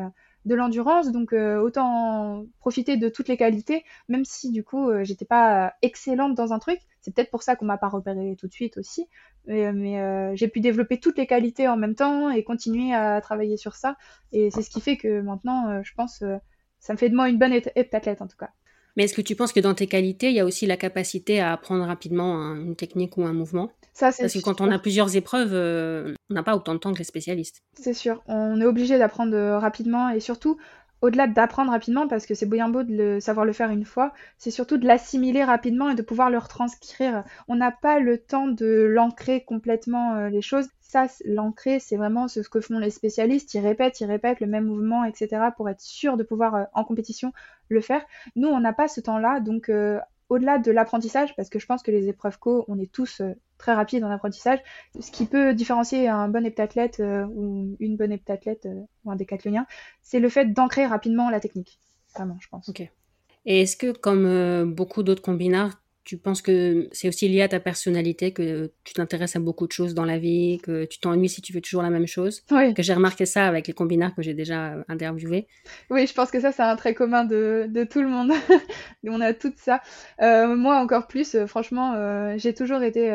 [0.46, 5.74] de l'endurance, donc autant profiter de toutes les qualités, même si du coup j'étais pas
[5.82, 6.80] excellente dans un truc.
[7.02, 9.06] C'est peut-être pour ça qu'on m'a pas repéré tout de suite aussi,
[9.46, 13.56] mais, euh, j'ai pu développer toutes les qualités en même temps et continuer à travailler
[13.56, 13.96] sur ça.
[14.32, 16.36] Et c'est ce qui fait que maintenant, euh, je pense, euh,
[16.78, 18.50] ça me fait de moi une bonne heptathlète en tout cas.
[18.96, 21.40] Mais est-ce que tu penses que dans tes qualités, il y a aussi la capacité
[21.40, 23.70] à apprendre rapidement une technique ou un mouvement?
[23.92, 26.98] Ça, Parce que quand on a plusieurs épreuves, on n'a pas autant de temps que
[26.98, 27.62] les spécialistes.
[27.74, 30.58] C'est sûr, on est obligé d'apprendre rapidement et surtout,
[31.02, 34.12] au-delà d'apprendre rapidement, parce que c'est bien beau de le, savoir le faire une fois,
[34.38, 37.24] c'est surtout de l'assimiler rapidement et de pouvoir le retranscrire.
[37.48, 40.68] On n'a pas le temps de l'ancrer complètement euh, les choses.
[40.80, 43.54] Ça, l'ancrer, c'est vraiment ce que font les spécialistes.
[43.54, 45.42] Ils répètent, ils répètent le même mouvement, etc.
[45.56, 47.32] pour être sûr de pouvoir euh, en compétition
[47.68, 48.02] le faire.
[48.36, 51.82] Nous, on n'a pas ce temps-là, donc euh, au-delà de l'apprentissage, parce que je pense
[51.82, 53.22] que les épreuves co, on est tous
[53.60, 54.58] très rapides en apprentissage,
[54.98, 59.16] ce qui peut différencier un bon heptathlète euh, ou une bonne heptathlète euh, ou un
[59.16, 59.66] décathlonien,
[60.02, 61.78] c'est le fait d'ancrer rapidement la technique.
[62.14, 62.68] Vraiment, je pense.
[62.68, 62.80] Ok.
[63.46, 67.60] Et est-ce que, comme beaucoup d'autres combinards, tu penses que c'est aussi lié à ta
[67.60, 71.42] personnalité, que tu t'intéresses à beaucoup de choses dans la vie, que tu t'ennuies si
[71.42, 72.42] tu fais toujours la même chose?
[72.50, 72.74] Oui.
[72.74, 75.46] Que j'ai remarqué ça avec les combinards que j'ai déjà interviewés.
[75.90, 78.32] Oui, je pense que ça, c'est un trait commun de, de tout le monde.
[79.06, 79.80] On a tout ça.
[80.22, 83.12] Euh, moi, encore plus, euh, franchement, euh, j'ai toujours été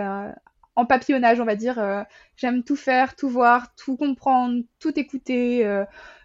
[0.76, 2.06] en papillonnage, on va dire.
[2.36, 5.84] J'aime tout faire, tout voir, tout comprendre, tout écouter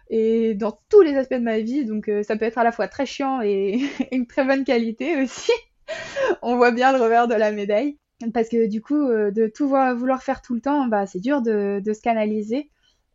[0.09, 1.85] et dans tous les aspects de ma vie.
[1.85, 3.79] Donc ça peut être à la fois très chiant et
[4.11, 5.51] une très bonne qualité aussi.
[6.41, 7.97] on voit bien le revers de la médaille.
[8.33, 11.41] Parce que du coup, euh, de tout vouloir faire tout le temps, bah, c'est dur
[11.41, 12.69] de, se canaliser.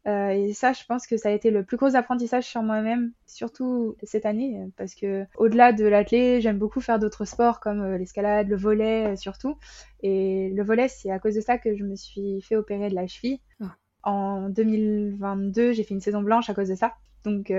[0.07, 3.13] Euh, et ça, je pense que ça a été le plus gros apprentissage sur moi-même,
[3.27, 7.99] surtout cette année, parce que au-delà de l'athlé, j'aime beaucoup faire d'autres sports comme euh,
[7.99, 9.57] l'escalade, le volet surtout.
[10.03, 12.95] Et le volet, c'est à cause de ça que je me suis fait opérer de
[12.95, 13.41] la cheville.
[13.61, 13.75] Ah.
[14.05, 16.95] En 2022, j'ai fait une saison blanche à cause de ça.
[17.25, 17.51] Donc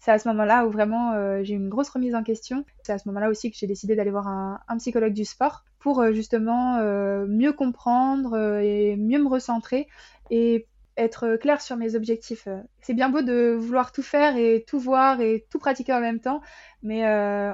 [0.00, 2.64] c'est à ce moment-là où vraiment euh, j'ai eu une grosse remise en question.
[2.82, 6.00] C'est à ce moment-là aussi que j'ai décidé d'aller voir un, psychologue du sport pour
[6.00, 9.88] euh, justement euh, mieux comprendre et mieux me recentrer
[10.30, 12.48] et être clair sur mes objectifs.
[12.80, 16.18] C'est bien beau de vouloir tout faire et tout voir et tout pratiquer en même
[16.18, 16.40] temps,
[16.82, 17.06] mais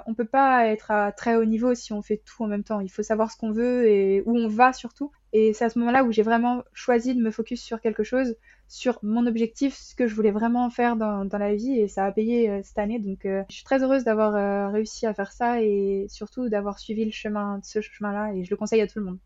[0.07, 2.81] on peut pas être à très haut niveau si on fait tout en même temps.
[2.81, 5.11] Il faut savoir ce qu'on veut et où on va surtout.
[5.37, 8.37] Et c'est à ce moment-là où j'ai vraiment choisi de me focus sur quelque chose
[8.69, 12.13] sur mon objectif, ce que je voulais vraiment faire dans, la vie et ça a
[12.13, 13.01] payé euh, cette année.
[13.01, 16.79] Donc euh, je suis très heureuse d'avoir euh, réussi à faire ça et surtout d'avoir
[16.79, 19.19] suivi le chemin, ce chemin-là et je le conseille à tout le monde.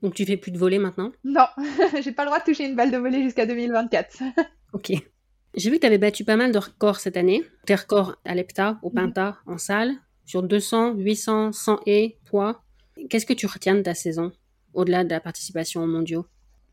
[0.00, 1.10] Donc tu fais plus de voler maintenant?
[1.24, 1.46] Non,
[2.04, 4.22] j'ai pas le droit de toucher une balle de voler jusqu'à 2024.
[4.74, 4.92] ok.
[5.56, 7.42] J'ai vu que tu avais battu pas mal de records cette année.
[7.66, 9.92] Tes records à l'EPTA, au Penta, en salle,
[10.24, 12.62] sur 200, 800, 100 et poids.
[13.10, 14.30] Qu'est-ce que tu retiens de ta saison,
[14.78, 16.24] au-delà de la participation aux mondiaux?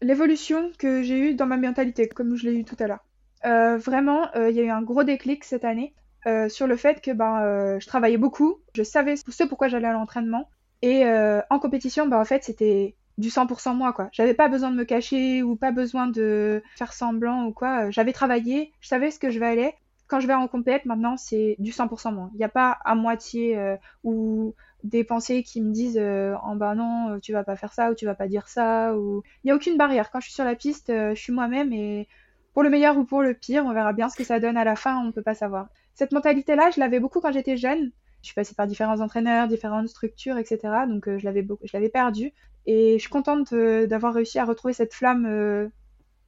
[0.02, 3.04] L'évolution que j'ai eue dans ma mentalité, comme je l'ai eu tout à l'heure.
[3.46, 5.94] Euh, vraiment, euh, il y a eu un gros déclic cette année
[6.26, 9.94] euh, sur le fait que ben, je travaillais beaucoup, je savais ce pourquoi j'allais à
[9.94, 10.50] l'entraînement,
[10.82, 11.04] et
[11.50, 14.10] en compétition, ben, en fait, c'était du 100% moi, quoi.
[14.12, 17.90] J'avais pas besoin de me cacher ou pas besoin de faire semblant ou quoi.
[17.90, 19.74] J'avais travaillé, je savais ce que je vais aller.
[20.08, 22.30] Quand je vais en compète, maintenant, c'est du 100% moi.
[22.34, 24.54] Il n'y a pas à moitié ou
[24.86, 28.06] des pensées qui me disent en bah non, tu vas pas faire ça ou tu
[28.06, 30.12] vas pas dire ça ou il y a aucune barrière.
[30.12, 32.08] Quand je suis sur la piste, je suis moi-même et
[32.54, 34.64] pour le meilleur ou pour le pire, on verra bien ce que ça donne à
[34.64, 35.68] la fin, on peut pas savoir.
[35.94, 37.92] Cette mentalité-là, je l'avais beaucoup quand j'étais jeune.
[38.22, 40.60] Je suis passée par différents entraîneurs, différentes structures, etc.
[40.88, 42.32] Donc je l'avais je l'avais perdu
[42.66, 45.70] et je suis contente d'avoir réussi à retrouver cette flamme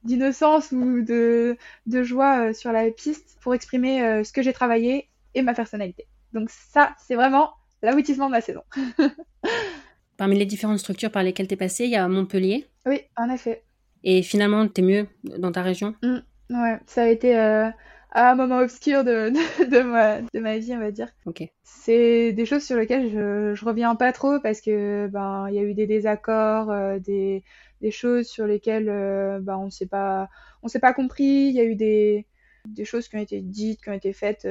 [0.04, 1.56] d'innocence ou de,
[1.86, 6.06] de joie sur la piste pour exprimer ce que j'ai travaillé et ma personnalité.
[6.32, 7.52] Donc ça, c'est vraiment
[7.82, 8.62] l'aboutissement de ma saison.
[10.16, 12.66] Parmi les différentes structures par lesquelles tu es passée, il y a Montpellier.
[12.86, 13.62] Oui, en effet.
[14.04, 15.06] Et finalement, tu es mieux
[15.38, 15.94] dans ta région?
[16.02, 16.18] Mmh,
[16.50, 17.68] Ouais, ça a été euh,
[18.12, 19.30] un moment obscur de,
[19.70, 21.08] de, ma, de ma vie, on va dire.
[21.26, 21.42] Ok.
[21.62, 25.58] C'est des choses sur lesquelles je, je reviens pas trop parce que ben il y
[25.58, 27.44] a eu des désaccords, euh, des,
[27.82, 30.28] des choses sur lesquelles euh, ben, on s'est pas
[30.62, 31.24] on s'est pas compris.
[31.48, 32.26] Il y a eu des,
[32.64, 34.46] des choses qui ont été dites, qui ont été faites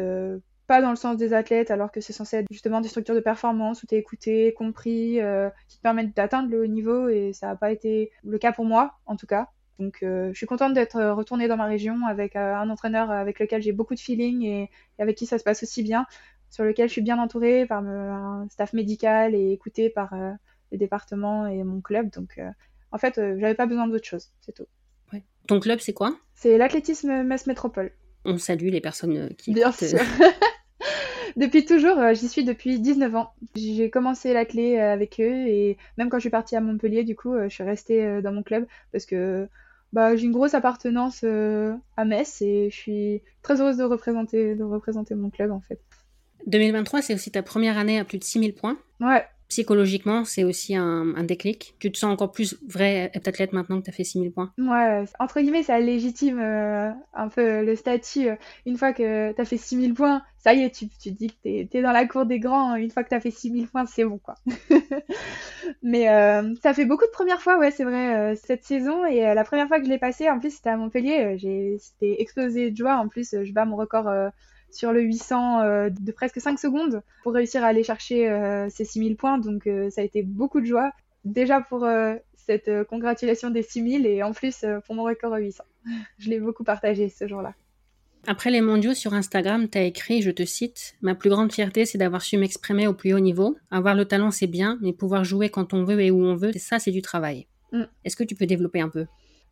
[0.67, 3.21] pas dans le sens des athlètes, alors que c'est censé être justement des structures de
[3.21, 7.31] performance où tu es écouté, compris, euh, qui te permettent d'atteindre le haut niveau, et
[7.33, 9.49] ça n'a pas été le cas pour moi, en tout cas.
[9.79, 13.39] Donc euh, je suis contente d'être retournée dans ma région avec euh, un entraîneur avec
[13.39, 16.05] lequel j'ai beaucoup de feeling et, avec qui ça se passe aussi bien,
[16.49, 20.15] sur lequel je suis bien entourée par un staff médical et écoutée par
[20.71, 22.09] le département et mon club.
[22.09, 22.41] Donc
[22.91, 24.67] en fait, j'avais pas besoin d'autre chose, c'est tout.
[25.47, 26.17] Ton club, c'est quoi?
[26.33, 27.91] C'est l'athlétisme Metz Métropole.
[28.25, 29.53] On salue les personnes qui.
[29.53, 29.99] Bien sûr.
[31.37, 33.31] depuis toujours, euh, j'y suis depuis 19 ans.
[33.55, 37.03] J'ai commencé la clé euh, avec eux et même quand je suis partie à Montpellier,
[37.03, 39.47] du coup, euh, je suis restée dans mon club parce que
[39.93, 44.63] bah, j'ai une grosse appartenance à Metz et je suis très heureuse de représenter, de
[44.63, 45.79] représenter mon club en fait.
[46.47, 48.77] 2023, c'est aussi ta première année à plus de 6000 points?
[48.99, 51.75] Ouais, psychologiquement, c'est aussi un, déclic.
[51.79, 55.03] Tu te sens encore plus vrai athlète maintenant que tu as fait 6000 points Ouais,
[55.19, 58.29] entre guillemets, ça légitime euh, un peu le statut.
[58.65, 61.35] Une fois que tu as fait 6000 points, ça y est, tu, tu dis que
[61.41, 62.75] tu es, dans la cour des grands.
[62.75, 64.35] Une fois que tu as fait 6000 points, c'est bon, quoi.
[65.83, 69.05] Mais euh, ça fait beaucoup de premières fois, ouais, c'est vrai, euh, cette saison.
[69.05, 71.37] Et la première fois que je l'ai passé, en plus, c'était à Montpellier.
[71.37, 72.97] j'ai C'était explosé de joie.
[72.97, 74.09] En plus, je bats mon record
[74.71, 78.85] sur le 800 euh, de presque 5 secondes pour réussir à aller chercher euh, ces
[78.85, 79.37] 6000 points.
[79.37, 80.91] Donc euh, ça a été beaucoup de joie.
[81.25, 81.85] Déjà pour
[82.35, 85.63] cette congratulation des 6000 et en plus pour mon record à 800.
[86.19, 87.53] Je l'ai beaucoup partagé ce jour-là.
[88.25, 91.85] Après les mondiaux sur Instagram, tu as écrit, je te cite, Ma plus grande fierté,
[91.85, 93.57] c'est d'avoir su m'exprimer au plus haut niveau.
[93.71, 96.51] Avoir le talent, c'est bien, mais pouvoir jouer quand on veut et où on veut,
[96.57, 97.47] ça, c'est du travail.
[97.71, 97.83] Mm.
[98.03, 99.05] Est-ce que tu peux développer un peu?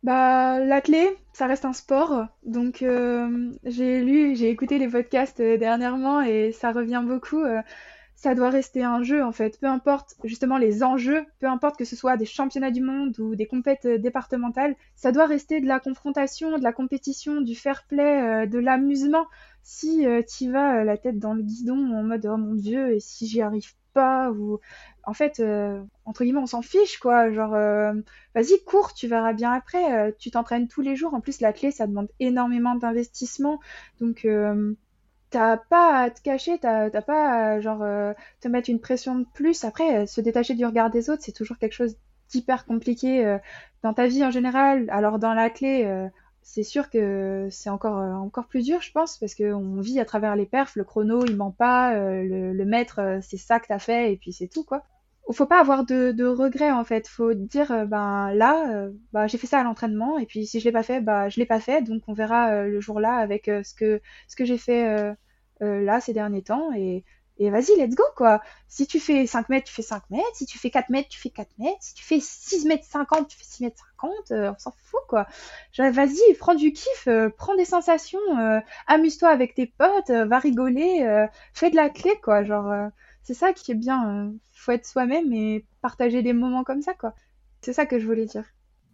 [0.06, 2.26] Bah, l'athlé, ça reste un sport.
[2.44, 7.42] Donc, euh, j'ai lu, j'ai écouté les podcasts euh, dernièrement et ça revient beaucoup.
[7.42, 7.60] Euh,
[8.14, 9.58] ça doit rester un jeu en fait.
[9.58, 13.34] Peu importe justement les enjeux, peu importe que ce soit des championnats du monde ou
[13.34, 18.46] des compètes départementales, ça doit rester de la confrontation, de la compétition, du fair play,
[18.46, 19.26] de l'amusement.
[19.64, 23.26] Si tu vas la tête dans le guidon en mode oh mon dieu, et si
[23.26, 24.60] j'y arrive pas ou
[25.06, 27.30] en fait, euh, entre guillemets, on s'en fiche, quoi.
[27.32, 27.92] Genre, euh,
[28.34, 30.08] vas-y, cours, tu verras bien après.
[30.08, 31.14] Euh, tu t'entraînes tous les jours.
[31.14, 33.60] En plus, la clé, ça demande énormément d'investissement.
[34.00, 34.26] Donc,
[35.30, 37.84] t'as pas à te cacher, t'as pas à, genre,
[38.40, 39.64] te mettre une pression de plus.
[39.64, 41.96] Après, se détacher du regard des autres, c'est toujours quelque chose
[42.30, 43.38] d'hyper compliqué
[43.82, 44.86] dans ta vie en général.
[44.90, 46.08] Alors, dans la clé,
[46.42, 50.34] c'est sûr que c'est encore, encore plus dur, je pense, parce qu'on vit à travers
[50.34, 50.74] les perfs.
[50.74, 51.94] Le chrono, il ment pas.
[51.94, 54.84] le, le maître, c'est ça que t'as fait, et puis c'est tout, quoi
[55.32, 57.08] faut pas avoir de, de regrets en fait.
[57.08, 60.60] Faut dire euh, ben là, euh, bah, j'ai fait ça à l'entraînement et puis si
[60.60, 61.82] je l'ai pas fait, bah je l'ai pas fait.
[61.82, 65.16] Donc on verra euh, le jour là avec ce que ce que j'ai fait
[65.60, 67.04] là ces derniers temps et
[67.38, 68.40] et vas-y, let's go quoi.
[68.66, 70.24] Si tu fais 5 mètres, tu fais 5 mètres.
[70.34, 71.76] Si tu fais 4 mètres, tu fais 4 mètres.
[71.80, 74.12] Si tu fais 6 mètres 50, tu fais 6 mètres 50.
[74.30, 75.26] on s'en fout quoi.
[75.78, 78.18] Vas-y, prends du kiff, prends des sensations,
[78.86, 82.42] amuse-toi avec tes potes, va rigoler, fais de la clé quoi.
[82.44, 82.90] Genre
[83.26, 84.30] c'est ça qui est bien.
[84.32, 87.12] Il faut être soi-même et partager des moments comme ça, quoi.
[87.60, 88.44] C'est ça que je voulais dire.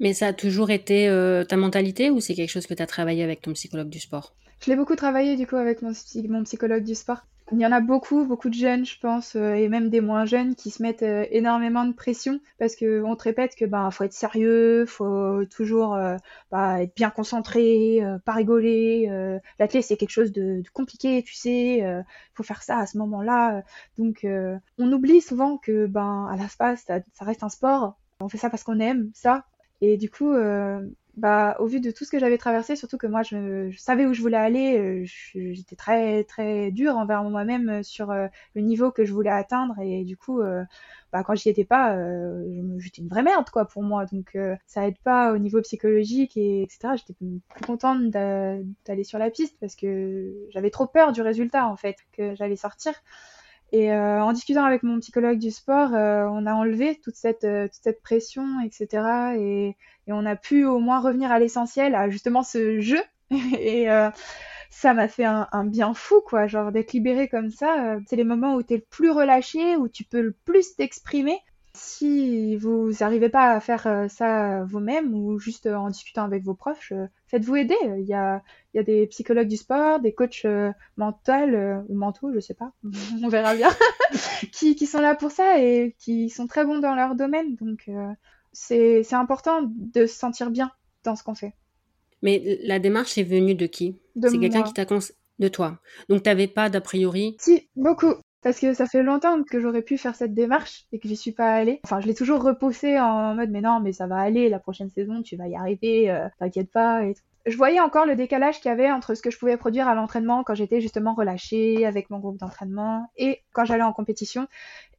[0.01, 2.87] Mais ça a toujours été euh, ta mentalité ou c'est quelque chose que tu as
[2.87, 4.35] travaillé avec ton psychologue du sport?
[4.65, 5.93] Je l'ai beaucoup travaillé du coup avec mon,
[6.31, 7.27] mon psychologue du sport.
[7.51, 10.25] Il y en a beaucoup, beaucoup de jeunes, je pense, euh, et même des moins
[10.25, 13.91] jeunes qui se mettent euh, énormément de pression parce que on te répète que bah
[13.91, 16.17] faut être sérieux, faut toujours euh,
[16.51, 19.09] bah, être bien concentré, pas rigoler.
[19.59, 21.83] la clé c'est quelque chose de, compliqué, tu sais,
[22.35, 23.63] faut faire ça à ce moment-là.
[23.99, 24.27] Donc
[24.79, 27.99] on oublie souvent que ben à ça, ça reste un sport.
[28.21, 29.45] On fait ça parce qu'on aime ça.
[29.81, 30.33] Et du coup,
[31.17, 34.15] bah, au vu de tout ce que j'avais traversé, surtout que moi, je, savais où
[34.15, 35.05] je voulais aller, euh,
[35.35, 39.75] j'étais très, très dure envers moi-même euh, sur euh, le niveau que je voulais atteindre.
[39.83, 40.41] Et du coup,
[41.13, 41.97] bah, quand j'y étais pas,
[42.79, 44.07] j'étais une vraie merde, quoi, pour moi.
[44.07, 44.37] Donc,
[44.67, 46.95] ça aide pas au niveau psychologique, et etc.
[46.97, 51.77] J'étais plus contente d'aller sur la piste parce que j'avais trop peur du résultat, en
[51.77, 52.95] fait, que j'allais sortir.
[53.73, 58.61] Et en discutant avec mon psychologue du sport, on a enlevé toute cette, cette pression,
[58.61, 59.35] etc.
[59.39, 63.01] Et, et, on a pu au moins revenir à l'essentiel, à justement ce jeu.
[63.31, 63.87] et
[64.69, 66.47] ça m'a fait un, un, bien fou, quoi.
[66.47, 69.89] Genre d'être libéré comme ça, c'est les moments où tu es le plus relâché, où
[69.89, 71.39] tu peux le plus t'exprimer.
[71.75, 76.43] Si vous n'arrivez pas à faire euh, ça vous-même ou juste euh, en discutant avec
[76.43, 77.77] vos proches, euh, faites-vous aider.
[77.99, 78.43] Il y a,
[78.73, 80.47] il y a des psychologues du sport, des coachs
[80.99, 81.33] mentaux
[81.89, 82.73] ou mentaux, je sais pas,
[83.23, 83.71] on verra bien,
[84.53, 87.57] qui, qui, sont là pour ça et qui sont très bons dans leur domaine.
[87.57, 87.89] Donc
[88.53, 90.71] c'est important de se sentir bien
[91.05, 91.55] dans ce qu'on fait.
[92.21, 93.97] Mais la démarche est venue de qui?
[94.21, 95.81] C'est quelqu'un qui t'a conseillé de toi.
[96.11, 97.37] Donc tu n'avais pas d'a priori?
[97.41, 98.15] Si, beaucoup.
[98.43, 101.33] Parce que ça fait longtemps que j'aurais pu faire cette démarche et que j'y suis
[101.33, 101.81] pas allée.
[101.85, 104.91] Enfin, je l'ai toujours repoussé en mode mais non, mais ça va aller, la prochaine
[104.91, 107.03] saison, tu vas y arriver, euh, t'inquiète pas
[107.47, 109.95] Je voyais encore le décalage qu'il y avait entre ce que je pouvais produire à
[109.95, 114.49] l'entraînement quand j'étais justement relâchée avec mon groupe d'entraînement et quand j'allais en compétition.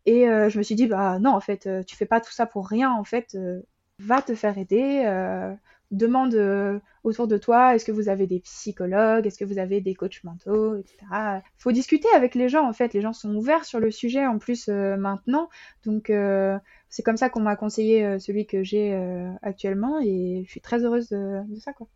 [0.06, 2.32] Et euh, je me suis dit bah non en fait, euh, tu fais pas tout
[2.32, 3.38] ça pour rien en fait,
[4.00, 5.04] va te faire aider
[5.94, 9.82] demande euh, autour de toi, est-ce que vous avez des psychologues, est-ce que vous avez
[9.82, 10.98] des coachs mentaux, etc.
[11.58, 14.38] Faut discuter avec les gens en fait, les gens sont ouverts sur le sujet en
[14.40, 15.50] plus euh, maintenant,
[15.86, 16.58] donc euh,
[16.90, 18.94] c'est comme ça qu'on m'a conseillé celui que j'ai
[19.42, 21.88] actuellement et je suis très heureuse de, ça quoi.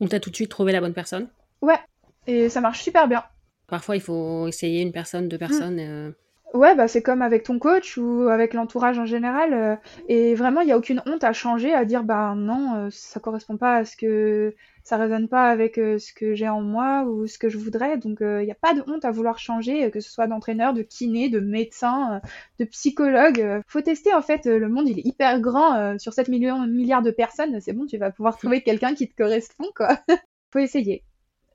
[0.00, 1.28] On t'a tout de suite trouvé la bonne personne?
[1.62, 1.78] Ouais,
[2.26, 3.24] et ça marche super bien.
[3.66, 6.14] Parfois il faut essayer une personne, deux personnes.
[6.52, 9.54] Ouais, bah c'est comme avec ton coach ou avec l'entourage en général.
[9.54, 9.76] Euh,
[10.08, 13.20] et vraiment, il n'y a aucune honte à changer, à dire bah non, euh, ça
[13.20, 17.04] correspond pas à ce que ça résonne pas avec euh, ce que j'ai en moi
[17.04, 17.96] ou ce que je voudrais.
[17.96, 20.82] Donc il n'y a pas de honte à vouloir changer, que ce soit d'entraîneur, de
[20.82, 22.20] kiné, de médecin,
[22.58, 23.62] de psychologue.
[23.66, 24.44] Faut tester en fait.
[24.44, 27.60] Le monde il est hyper grand sur 7 millions milliards de personnes.
[27.62, 29.98] C'est bon, tu vas pouvoir trouver quelqu'un qui te correspond quoi.
[30.52, 31.02] Faut essayer.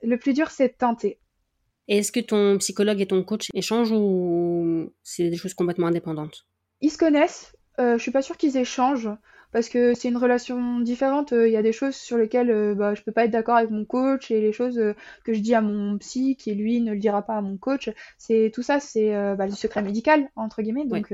[0.01, 1.19] Le plus dur c'est de tenter.
[1.87, 6.45] Est-ce que ton psychologue et ton coach échangent ou c'est des choses complètement indépendantes?
[6.81, 7.55] Ils se connaissent.
[7.79, 9.09] Euh, je suis pas sûre qu'ils échangent
[9.51, 11.31] parce que c'est une relation différente.
[11.31, 13.71] Il y a des choses sur lesquelles euh, bah, je peux pas être d'accord avec
[13.71, 16.93] mon coach et les choses euh, que je dis à mon psy qui lui ne
[16.93, 17.89] le dira pas à mon coach.
[18.17, 20.85] C'est tout ça, c'est euh, bah, le secret médical entre guillemets.
[20.85, 21.13] Donc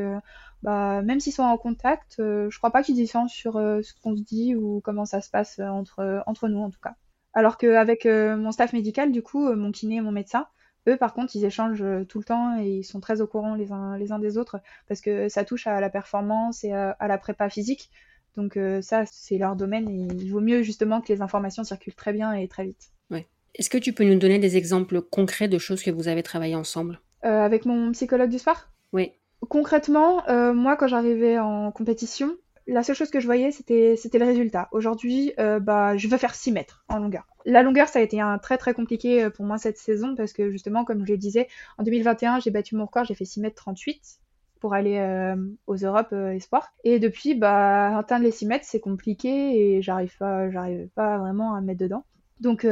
[0.64, 4.22] bah, même s'ils sont en contact, je crois pas qu'ils différencent sur ce qu'on se
[4.22, 6.96] dit ou comment ça se passe entre entre nous en tout cas.
[7.34, 10.48] Alors qu'avec mon staff médical, du coup, mon kiné et mon médecin,
[10.88, 13.56] eux, par contre, ils échangent euh, tout le temps et ils sont très au courant
[13.56, 14.58] les uns, les uns des autres
[14.88, 17.90] parce que ça touche à la performance et à, la prépa physique.
[18.36, 21.96] Donc euh, ça, c'est leur domaine et il vaut mieux justement que les informations circulent
[21.96, 22.92] très bien et très vite.
[23.12, 23.28] Ouais.
[23.56, 26.56] Est-ce que tu peux nous donner des exemples concrets de choses que vous avez travaillé
[26.56, 27.00] ensemble?
[27.26, 29.12] Euh, Avec mon psychologue du sport Oui.
[29.50, 30.24] Concrètement,
[30.54, 32.38] moi, quand j'arrivais en compétition,
[32.68, 34.70] la seule chose que je voyais, c'était, le résultat.
[34.72, 37.28] Aujourd'hui, euh, bah, je veux faire 6 mètres en longueur.
[37.46, 40.32] La longueur, ça a été un très très compliqué euh, pour moi cette saison parce
[40.32, 41.48] que justement, comme je le disais,
[41.78, 44.20] en 2021, j'ai battu mon record, j'ai fait 6 mètres 38
[44.62, 45.36] pour aller euh,
[45.68, 46.74] aux Europes Espoir.
[46.86, 50.48] Et depuis, bah, atteindre les 6 mètres, c'est compliqué et j'arrive pas,
[50.96, 52.06] pas vraiment à me mettre dedans.
[52.40, 52.66] Donc,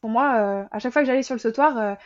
[0.00, 1.96] pour moi, à chaque fois que j'allais sur le sautoir,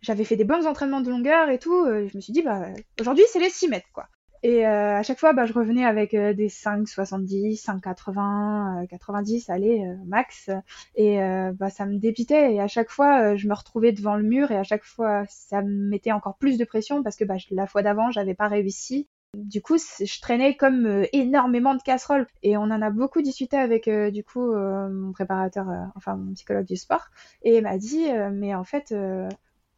[0.00, 1.86] j'avais fait des bons entraînements de longueur et tout.
[1.86, 2.66] je me suis dit, bah,
[3.00, 4.08] aujourd'hui, c'est les 6 mètres, quoi.
[4.46, 9.84] Et euh, à chaque fois, bah, je revenais avec euh, des 5,70, 5,80, 90, allez,
[9.84, 10.50] euh, max.
[10.94, 11.18] Et
[11.58, 12.54] bah, ça me dépitait.
[12.54, 14.52] Et à chaque fois, je me retrouvais devant le mur.
[14.52, 17.66] Et à chaque fois, ça me mettait encore plus de pression parce que bah, la
[17.66, 19.08] fois d'avant, j'avais pas réussi.
[19.34, 22.28] Du coup, je traînais comme énormément de casseroles.
[22.44, 25.66] Et on en a beaucoup discuté avec, du coup, mon préparateur,
[25.96, 27.06] enfin, mon psychologue du sport.
[27.42, 28.94] Et il m'a dit, mais en fait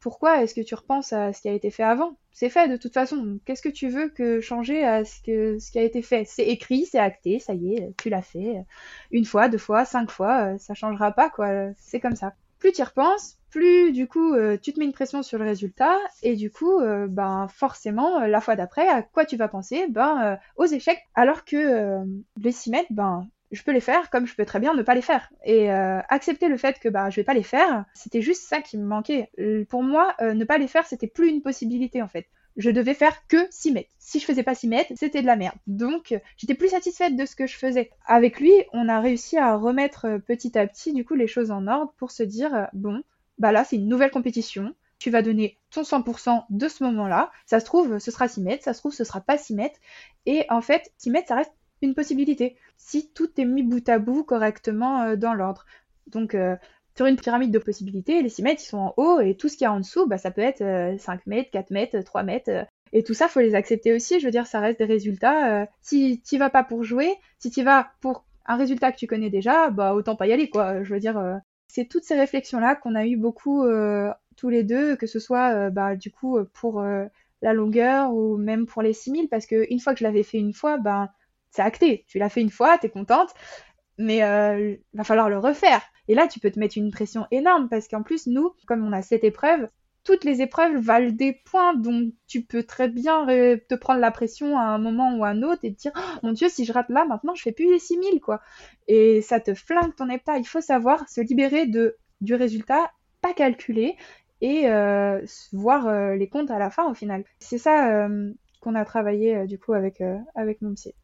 [0.00, 2.16] pourquoi est-ce que tu repenses à ce qui a été fait avant?
[2.32, 3.40] C'est fait de toute façon.
[3.44, 6.24] Qu'est-ce que tu veux que changer à ce, que, ce qui a été fait?
[6.24, 8.64] C'est écrit, c'est acté, ça y est, tu l'as fait.
[9.10, 11.72] Une fois, deux fois, cinq fois, euh, ça changera pas, quoi.
[11.78, 12.34] C'est comme ça.
[12.58, 15.44] Plus tu y repenses, plus du coup euh, tu te mets une pression sur le
[15.44, 19.86] résultat et du coup euh, ben forcément la fois d'après à quoi tu vas penser?
[19.88, 22.02] Ben aux échecs alors que
[22.36, 24.94] les 6 mètres ben je peux les faire comme je peux très bien ne pas
[24.94, 25.30] les faire.
[25.44, 28.60] Et euh, accepter le fait que bah je vais pas les faire, c'était juste ça
[28.60, 29.30] qui me manquait.
[29.68, 32.26] Pour moi, euh, ne pas les faire, c'était plus une possibilité en fait.
[32.56, 33.90] Je devais faire que 6 mètres.
[33.98, 35.54] Si je faisais pas 6 mètres, c'était de la merde.
[35.66, 37.90] Donc j'étais plus satisfaite de ce que je faisais.
[38.06, 41.50] Avec lui, on a réussi à remettre euh, petit à petit du coup les choses
[41.50, 43.02] en ordre pour se dire bon,
[43.38, 44.74] bah là c'est une nouvelle compétition.
[44.98, 47.30] Tu vas donner ton 100% de ce moment-là.
[47.46, 48.64] Ça se trouve, ce sera 6 mètres.
[48.64, 49.78] Ça se trouve, ce sera pas 6 mètres.
[50.26, 53.98] Et en fait, 6 mètres, ça reste une possibilité, si tout est mis bout à
[53.98, 55.64] bout correctement euh, dans l'ordre.
[56.08, 56.56] Donc, euh,
[56.96, 59.56] sur une pyramide de possibilités, les 6 mètres, ils sont en haut, et tout ce
[59.56, 62.22] qu'il y a en dessous, bah, ça peut être 5 euh, mètres, 4 mètres, 3
[62.24, 62.50] mètres.
[62.92, 64.18] et tout ça, faut les accepter aussi.
[64.18, 65.68] Je veux dire, ça reste des résultats.
[65.80, 69.30] si tu vas pas pour jouer, si tu vas pour un résultat que tu connais
[69.30, 70.82] déjà, bah autant pas y aller, quoi.
[70.82, 73.64] Je veux dire, c'est toutes ces réflexions-là qu'on a eu beaucoup
[74.36, 76.82] tous les deux, que ce soit bah, du coup pour
[77.42, 80.38] la longueur ou même pour les 6000 parce que une fois que je l'avais fait
[80.38, 81.08] une fois, ben
[81.50, 82.04] c'est acté.
[82.08, 83.34] Tu l'as fait une fois, t'es contente,
[83.98, 85.82] mais euh, va falloir le refaire.
[86.08, 88.92] Et là, tu peux te mettre une pression énorme parce qu'en plus, nous, comme on
[88.92, 89.68] a cette épreuve,
[90.04, 94.56] toutes les épreuves valent des points, donc tu peux très bien te prendre la pression
[94.56, 96.72] à un moment ou à un autre et te dire oh, mon Dieu, si je
[96.72, 98.40] rate là, maintenant je fais plus les 6000 quoi.
[98.86, 100.38] Et ça te flingue ton hepta.
[100.38, 102.90] Il faut savoir se libérer de, du résultat,
[103.20, 103.96] pas calculer
[104.40, 105.20] et euh,
[105.52, 107.24] voir euh, les comptes à la fin au final.
[107.38, 110.02] C'est ça euh, qu'on a travaillé du coup avec,
[110.34, 110.94] avec mon psy.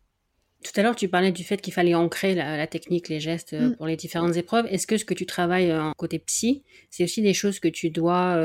[0.65, 3.77] Tout à l'heure, tu parlais du fait qu'il fallait ancrer la, technique, les gestes mm.
[3.77, 4.67] pour les différentes épreuves.
[4.71, 7.91] Est-ce que ce que tu travailles en côté psy, c'est aussi des choses que tu
[7.91, 8.37] dois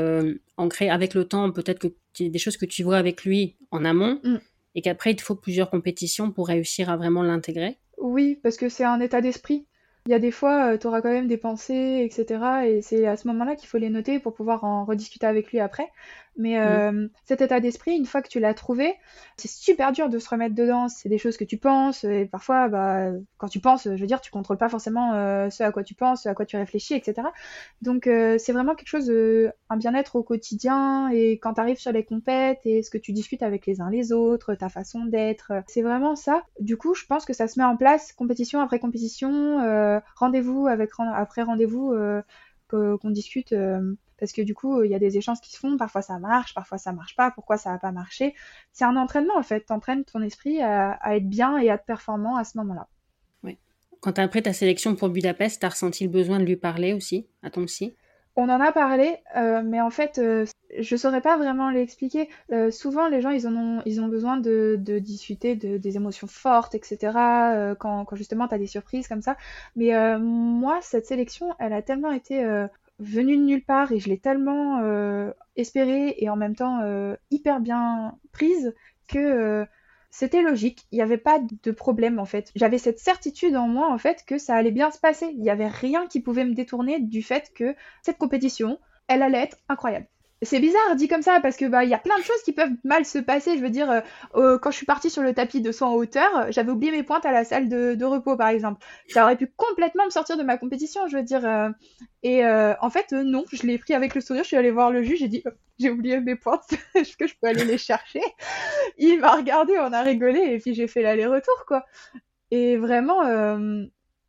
[0.56, 1.50] ancrer avec le temps?
[1.50, 1.88] Peut-être que
[2.20, 4.36] des choses que tu vois avec lui en amont mm.
[4.76, 7.78] et qu'après, il te faut plusieurs compétitions pour réussir à vraiment l'intégrer?
[7.96, 9.66] Oui, parce que c'est un état d'esprit.
[10.06, 12.42] Il y a des fois, euh, tu auras quand même des pensées, etc.
[12.66, 15.60] Et c'est à ce moment-là qu'il faut les noter pour pouvoir en rediscuter avec lui
[15.60, 15.90] après.
[16.36, 16.68] Mais mm.
[16.68, 18.94] euh, cet état d'esprit, une fois que tu l'as trouvé,
[19.36, 20.88] c'est super dur de se remettre dedans.
[20.88, 22.04] C'est des choses que tu penses.
[22.04, 25.62] Et parfois, bah, quand tu penses, je veux dire, tu contrôles pas forcément euh, ce
[25.62, 27.28] à quoi tu penses, ce à quoi tu réfléchis, etc.
[27.82, 29.10] Donc, euh, c'est vraiment quelque chose,
[29.68, 31.08] un bien-être au quotidien.
[31.10, 33.90] Et quand tu arrives sur les compètes et ce que tu discutes avec les uns
[33.90, 36.42] les autres, ta façon d'être, c'est vraiment ça.
[36.60, 40.90] Du coup, je pense que ça se met en place compétition après compétition, rendez-vous avec
[41.14, 41.94] après rendez-vous,
[42.68, 43.54] qu'on discute
[44.20, 46.54] parce que du coup, il y a des échanges qui se font, parfois ça marche,
[46.54, 48.34] parfois ça marche pas, pourquoi ça va pas marcher.
[48.72, 52.36] C'est un entraînement en fait, t'entraînes ton esprit à, être bien et à être performant
[52.36, 52.86] à ce moment-là.
[53.42, 53.58] Oui.
[54.00, 56.56] Quand tu as pris ta sélection pour Budapest, tu as ressenti le besoin de lui
[56.56, 57.94] parler aussi à ton psy?
[58.36, 60.46] On en a parlé, euh, mais en fait, euh,
[60.78, 62.28] je saurais pas vraiment l'expliquer.
[62.52, 66.28] Euh, souvent, les gens, ils, en ont, ils ont besoin de, discuter de, des émotions
[66.28, 66.98] fortes, etc.,
[67.78, 69.36] quand, quand, justement tu as des surprises comme ça.
[69.74, 72.66] Mais moi, cette sélection, elle a tellement été
[73.00, 77.16] venue de nulle part et je l'ai tellement euh, espérée et en même temps euh,
[77.30, 78.74] hyper bien prise
[79.08, 79.64] que euh,
[80.10, 80.86] c'était logique.
[80.92, 82.52] Il n'y avait pas de problème en fait.
[82.54, 85.26] J'avais cette certitude en moi en fait que ça allait bien se passer.
[85.32, 88.78] Il n'y avait rien qui pouvait me détourner du fait que cette compétition,
[89.08, 90.06] elle allait être incroyable
[90.42, 92.52] c'est bizarre dit comme ça parce que bah il y a plein de choses qui
[92.52, 93.58] peuvent mal se passer.
[93.58, 94.00] Je veux dire, euh,
[94.36, 97.02] euh, quand je suis partie sur le tapis de saut en hauteur, j'avais oublié mes
[97.02, 98.82] pointes à la salle de, repos par exemple.
[99.08, 101.44] Ça aurait pu complètement me sortir de ma compétition, je veux dire.
[101.46, 101.68] Euh,
[102.22, 104.42] et en fait non, je l'ai pris avec le sourire.
[104.44, 106.64] Je suis allée voir le juge, j'ai dit oh, j'ai oublié mes pointes,
[106.94, 108.22] est-ce que je peux aller les chercher?
[108.98, 111.84] Il m'a regardé, on a rigolé et puis j'ai fait l'aller-retour quoi.
[112.50, 113.22] Et vraiment,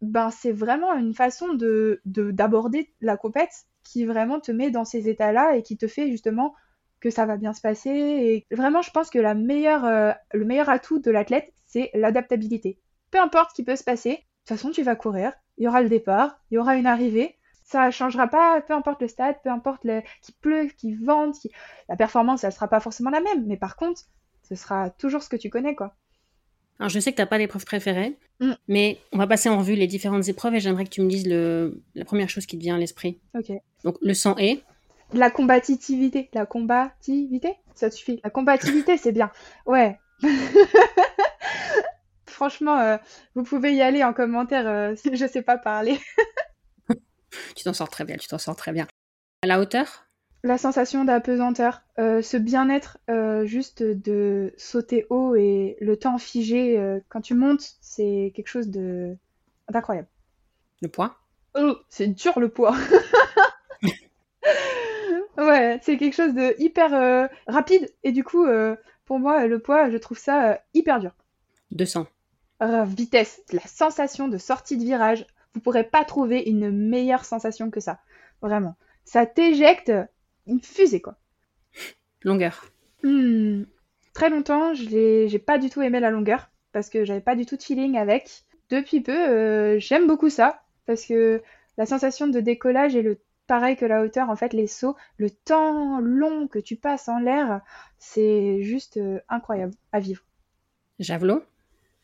[0.01, 5.09] ben c'est vraiment une façon de d'aborder la compète qui vraiment te met dans ces
[5.09, 6.53] états-là et qui te fait justement
[6.99, 7.89] que ça va bien se passer.
[7.89, 12.79] Et vraiment, je pense que la meilleure, euh, le meilleur atout de l'athlète, c'est l'adaptabilité.
[13.09, 15.67] Peu importe ce qui peut se passer, de toute façon, tu vas courir, il y
[15.67, 17.37] aura le départ, il y aura une arrivée.
[17.63, 20.01] Ça ne changera pas, peu importe le stade, peu importe le...
[20.21, 21.37] qu'il pleut, qu'il vente,
[21.89, 23.45] la performance, elle sera pas forcément la même.
[23.47, 24.01] Mais par contre,
[24.43, 25.95] ce sera toujours ce que tu connais, quoi.
[26.79, 28.53] Alors, je sais que tu n'as pas d'épreuve préférée, mm.
[28.67, 31.27] mais on va passer en revue les différentes épreuves et j'aimerais que tu me dises
[31.27, 31.81] le...
[31.95, 33.19] la première chose qui te vient à l'esprit.
[33.37, 33.51] Ok.
[33.83, 34.63] Donc, le sang est?
[35.13, 36.29] La combativité.
[36.33, 37.55] La combativité?
[37.75, 38.19] Ça suffit.
[38.23, 39.31] La combativité, c'est bien.
[39.65, 39.99] Ouais.
[42.25, 42.97] Franchement, euh,
[43.35, 45.99] vous pouvez y aller en commentaire euh, si je sais pas parler.
[47.55, 48.87] tu t'en sors très bien, tu t'en sors très bien.
[49.43, 50.07] À la hauteur?
[50.43, 56.79] La sensation d'apesanteur, euh, ce bien-être euh, juste de sauter haut et le temps figé
[56.79, 59.15] euh, quand tu montes, c'est quelque chose de
[59.69, 60.07] d'incroyable.
[60.81, 61.15] Le poids?
[61.55, 62.75] Oh, c'est dur le poids.
[65.37, 68.45] ouais, c'est quelque chose de hyper rapide et du coup,
[69.05, 71.11] pour moi, le poids, je trouve ça hyper dur.
[71.71, 72.07] 200.
[72.85, 77.79] vitesse, la sensation de sortie de virage, vous pourrez pas trouver une meilleure sensation que
[77.79, 77.99] ça,
[78.41, 78.75] vraiment.
[79.05, 79.91] Ça t'éjecte
[80.47, 81.17] une fusée, quoi.
[82.23, 82.65] Longueur.
[83.03, 83.63] Hmm.
[84.13, 87.45] Très longtemps, je j'ai pas du tout aimé la longueur parce que j'avais pas du
[87.45, 88.43] tout de feeling avec.
[88.69, 91.41] Depuis peu, euh, j'aime beaucoup ça parce que
[91.77, 95.29] la sensation de décollage et le pareil que la hauteur, en fait, les sauts, le
[95.29, 97.61] temps long que tu passes en l'air,
[97.97, 100.23] c'est juste euh, incroyable à vivre.
[100.99, 101.43] Javelot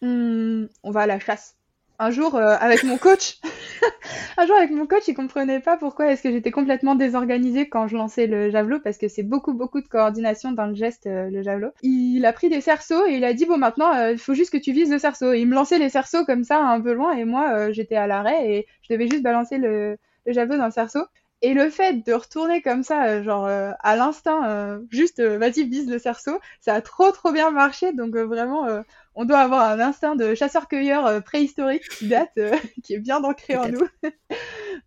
[0.01, 1.56] hmm, On va à la chasse
[1.99, 3.39] un jour euh, avec mon coach,
[4.37, 7.87] un jour avec mon coach, il comprenait pas pourquoi est-ce que j'étais complètement désorganisée quand
[7.87, 11.29] je lançais le javelot parce que c'est beaucoup beaucoup de coordination dans le geste euh,
[11.29, 11.71] le javelot.
[11.81, 14.51] Il a pris des cerceaux et il a dit bon maintenant euh, il faut juste
[14.51, 15.33] que tu vises le cerceau.
[15.33, 18.07] Et il me lançait les cerceaux comme ça un peu loin et moi j'étais à
[18.07, 21.01] l'arrêt et je devais juste balancer le, le javelot dans le cerceau.
[21.43, 26.39] Et le fait de retourner comme ça, genre à l'instinct, juste vas-y vise le cerceau,
[26.61, 27.93] ça a trop trop bien marché.
[27.93, 28.83] Donc vraiment,
[29.19, 33.23] on doit avoir un instinct de chasseur-cueilleur euh, préhistorique qui date, euh, qui est bien
[33.23, 33.87] ancré en nous.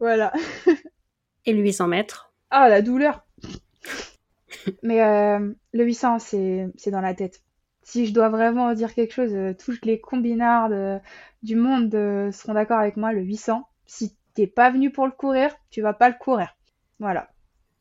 [0.00, 0.32] voilà.
[1.46, 2.32] Et le 800 mètres?
[2.48, 3.26] Ah, la douleur
[4.84, 5.00] Mais
[5.72, 7.42] le 800, c'est dans la tête.
[7.82, 11.00] Si je dois vraiment dire quelque chose, tous les combinards
[11.42, 11.90] du monde
[12.32, 13.66] seront d'accord avec moi, le 800.
[13.86, 16.56] Si t'es pas venu pour le courir, tu vas pas le courir.
[16.98, 17.28] Voilà.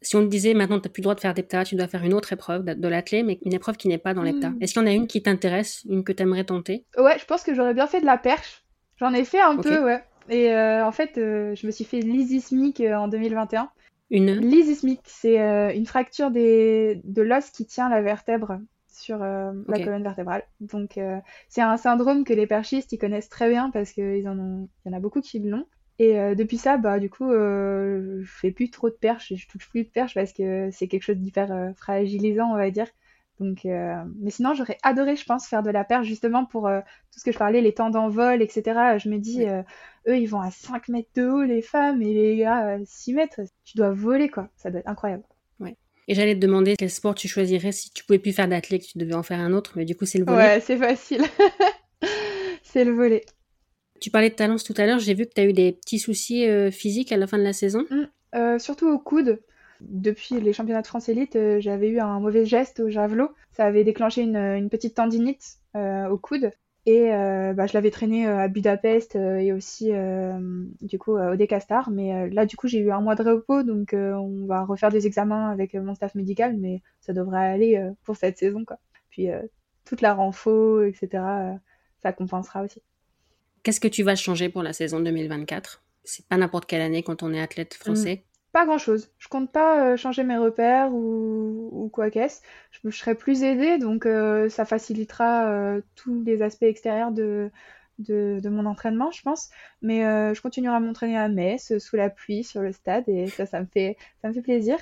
[0.02, 1.88] Si on te disait maintenant tu n'as plus le droit de faire d'hepta, tu dois
[1.88, 4.50] faire une autre épreuve de l'athlé, mais une épreuve qui n'est pas dans l'hepta.
[4.50, 4.58] Hmm.
[4.62, 6.86] Est-ce qu'il y en a une qui t'intéresse, une que tu aimerais tenter?
[6.98, 8.64] Ouais, je pense que j'aurais bien fait de la perche.
[8.98, 10.04] J'en ai fait un peu, ouais.
[10.30, 13.70] Et euh, en fait, euh, je me suis fait l'isismique euh, en 2021.
[14.12, 15.38] Une L'isismique, c'est
[15.76, 17.00] une fracture des...
[17.04, 20.44] de l'os qui tient la vertèbre sur la colonne vertébrale.
[20.62, 21.00] Donc,
[21.48, 25.00] c'est un syndrome que les perchistes ils connaissent très bien parce qu'il y en a
[25.00, 25.68] beaucoup qui l'ont.
[26.00, 29.84] Et depuis ça, bah, du coup, je fais plus trop de perches, je touche plus
[29.84, 32.88] de perches parce que c'est quelque chose d'hyper fragilisant, on va dire.
[33.40, 36.82] Donc, euh, mais sinon, j'aurais adoré, je pense, faire de la perche justement pour euh,
[37.12, 38.98] tout ce que je parlais, les temps d'envol, etc.
[38.98, 39.62] Je me dis, euh,
[40.08, 43.40] eux, ils vont à 5 mètres de haut, les femmes, et les gars, 6 mètres.
[43.64, 44.50] Tu dois voler, quoi.
[44.58, 45.24] Ça doit être incroyable.
[45.62, 45.78] Ouais.
[46.10, 48.92] Et j'allais te demander quel sport tu choisirais si tu pouvais plus faire d'athlète, que
[48.92, 50.38] tu devais en faire un autre, mais du coup, c'est le volet.
[50.38, 51.24] Ouais, c'est facile.
[52.64, 53.24] c'est le volet.
[54.00, 56.00] Tu parlais de talence tout à l'heure, j'ai vu que tu as eu des petits
[56.00, 57.86] soucis physiques à la fin de la saison.
[57.90, 58.60] Mmh.
[58.60, 59.40] surtout au coude.
[59.82, 63.30] Depuis les championnats de France élite, euh, j'avais eu un mauvais geste au javelot.
[63.54, 66.52] Ça avait déclenché une, petite tendinite euh, au coude.
[66.86, 69.92] Et euh, bah, je l'avais traîné à Budapest et aussi
[70.82, 71.92] du coup au Decastar.
[71.92, 75.06] Mais là, du coup, j'ai eu un mois de repos, donc on va refaire des
[75.06, 78.66] examens avec mon staff médical, mais ça devrait aller pour cette saison.
[79.12, 79.28] Puis
[79.86, 81.24] toute la renfo, etc.,
[82.02, 82.82] ça compensera aussi.
[83.64, 87.24] Qu'est-ce que tu vas changer pour la saison 2024 C'est pas n'importe quelle année quand
[87.24, 88.24] on est athlète français.
[88.52, 89.12] Pas grand chose.
[89.20, 92.42] Je compte pas euh, changer mes repères ou, quoi qu'est-ce.
[92.72, 97.52] Je, serai plus aidée, donc euh, ça facilitera euh, tous les aspects extérieurs de,
[98.00, 99.50] de, mon entraînement, je pense.
[99.84, 103.46] Mais je continuerai à m'entraîner à Metz, sous la pluie, sur le stade, et ça,
[103.46, 104.78] ça me fait, ça me fait plaisir.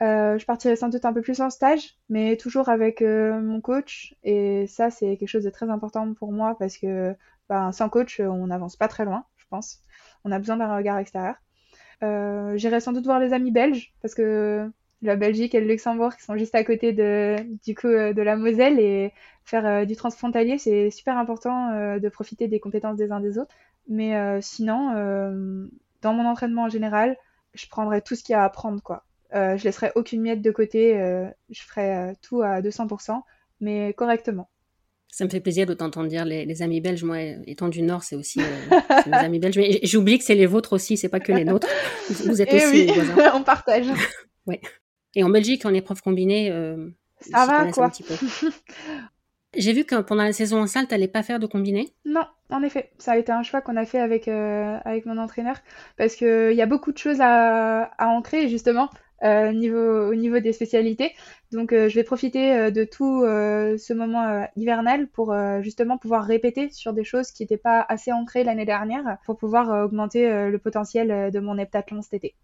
[0.00, 4.16] je partirai sans doute un peu plus en stage, mais toujours avec mon coach.
[4.24, 7.14] Et ça, c'est quelque chose de très important pour moi parce que
[7.52, 9.82] ben, sans coach, on n'avance pas très loin, je pense.
[10.24, 11.34] On a besoin d'un regard extérieur.
[12.02, 14.70] Euh, j'irai sans doute voir les amis belges parce que
[15.02, 17.36] la Belgique et le Luxembourg qui sont juste à côté de,
[17.84, 19.12] euh, la Moselle et
[19.44, 23.54] faire euh, du transfrontalier, c'est super important de profiter des compétences des uns des autres.
[23.86, 24.94] Mais sinon,
[26.00, 27.18] dans mon entraînement en général,
[27.52, 28.82] je prendrai tout ce qu'il y a à prendre.
[28.82, 29.04] Quoi.
[29.34, 30.94] je laisserai aucune miette de côté,
[31.50, 33.20] je ferai tout à 200%,
[33.60, 34.48] mais correctement.
[35.14, 37.04] Ça me fait plaisir de t'entendre dire les, amis belges.
[37.04, 39.58] Moi, étant du Nord, c'est aussi euh, les amis belges.
[39.58, 41.68] Mais j'oublie que c'est les vôtres aussi, c'est pas que les nôtres.
[42.08, 43.02] Vous êtes eh aussi oui,
[43.34, 43.84] on partage.
[44.46, 44.62] ouais.
[45.14, 46.88] Et en Belgique, en épreuve combinée, euh,
[47.20, 47.92] ça va quoi.
[49.54, 51.92] J'ai vu que pendant la saison en salle, tu n'allais pas faire de combiné?
[52.06, 52.90] Non, en effet.
[52.96, 55.56] Ça a été un choix qu'on a fait avec, euh, avec mon entraîneur
[55.98, 58.88] parce qu'il y a beaucoup de choses à, à ancrer justement.
[59.22, 61.14] Euh, au niveau des spécialités.
[61.52, 66.70] Donc euh, je vais profiter euh, de tout ce moment hivernal pour justement pouvoir répéter
[66.70, 71.30] sur des choses qui n'étaient pas assez ancrées l'année dernière pour pouvoir augmenter le potentiel
[71.30, 72.34] de mon heptathlon cet été.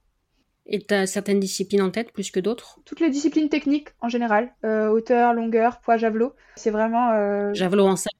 [0.69, 2.79] Et tu as certaines disciplines en tête plus que d'autres?
[2.85, 4.53] Toutes les disciplines techniques en général.
[4.63, 6.35] hauteur, longueur, poids, javelot.
[6.57, 7.55] C'est vraiment.
[7.55, 8.13] Javelot en salle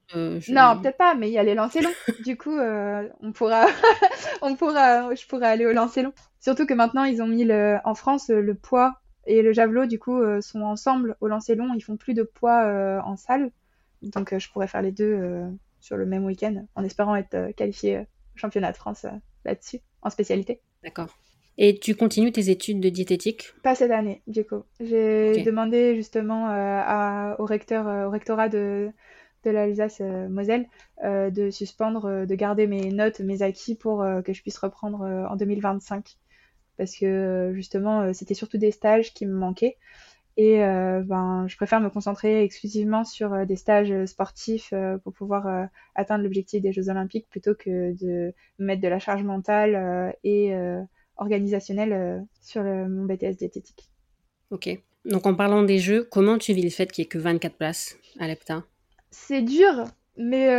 [0.49, 1.89] Non, peut-être pas, mais il y a les lancers longs.
[2.25, 3.67] du coup, on pourra.
[4.41, 5.13] on pourra.
[5.13, 6.13] Je pourrais aller au lancer long.
[6.39, 9.99] Surtout que maintenant, ils ont mis le, en France le poids et le javelot, du
[9.99, 11.73] coup, euh, sont ensemble au lancer long.
[11.75, 13.51] Ils font plus de poids euh, en salle.
[14.01, 15.43] Donc, euh, je pourrais faire les deux
[15.79, 19.05] sur le même week-end en espérant être qualifié au championnat de France
[19.45, 20.61] là-dessus, en spécialité.
[20.83, 21.15] D'accord.
[21.61, 23.53] Et tu continues tes études de diététique?
[23.63, 24.63] Pas cette année, du coup.
[24.79, 26.45] J'ai demandé justement
[27.37, 28.89] au, recteur, au rectorat de,
[29.43, 30.67] de l'Alsace-Moselle
[31.03, 36.17] de suspendre, de garder mes notes, mes acquis pour que je puisse reprendre en 2025
[36.79, 39.77] parce que euh, justement, euh, c'était surtout des stages qui me manquaient.
[40.37, 46.23] Et euh, ben, je préfère me concentrer exclusivement sur des stages sportifs pour pouvoir atteindre
[46.23, 50.53] l'objectif des Jeux Olympiques plutôt que de mettre de la charge mentale et
[51.19, 53.89] organisationnelle sur mon BTS diététique.
[54.51, 54.69] Ok.
[55.05, 57.55] Donc en parlant des Jeux, comment tu vis le fait qu'il n'y ait que 24
[57.55, 58.63] places à l'EPTA?
[59.11, 59.85] C'est dur,
[60.17, 60.49] mais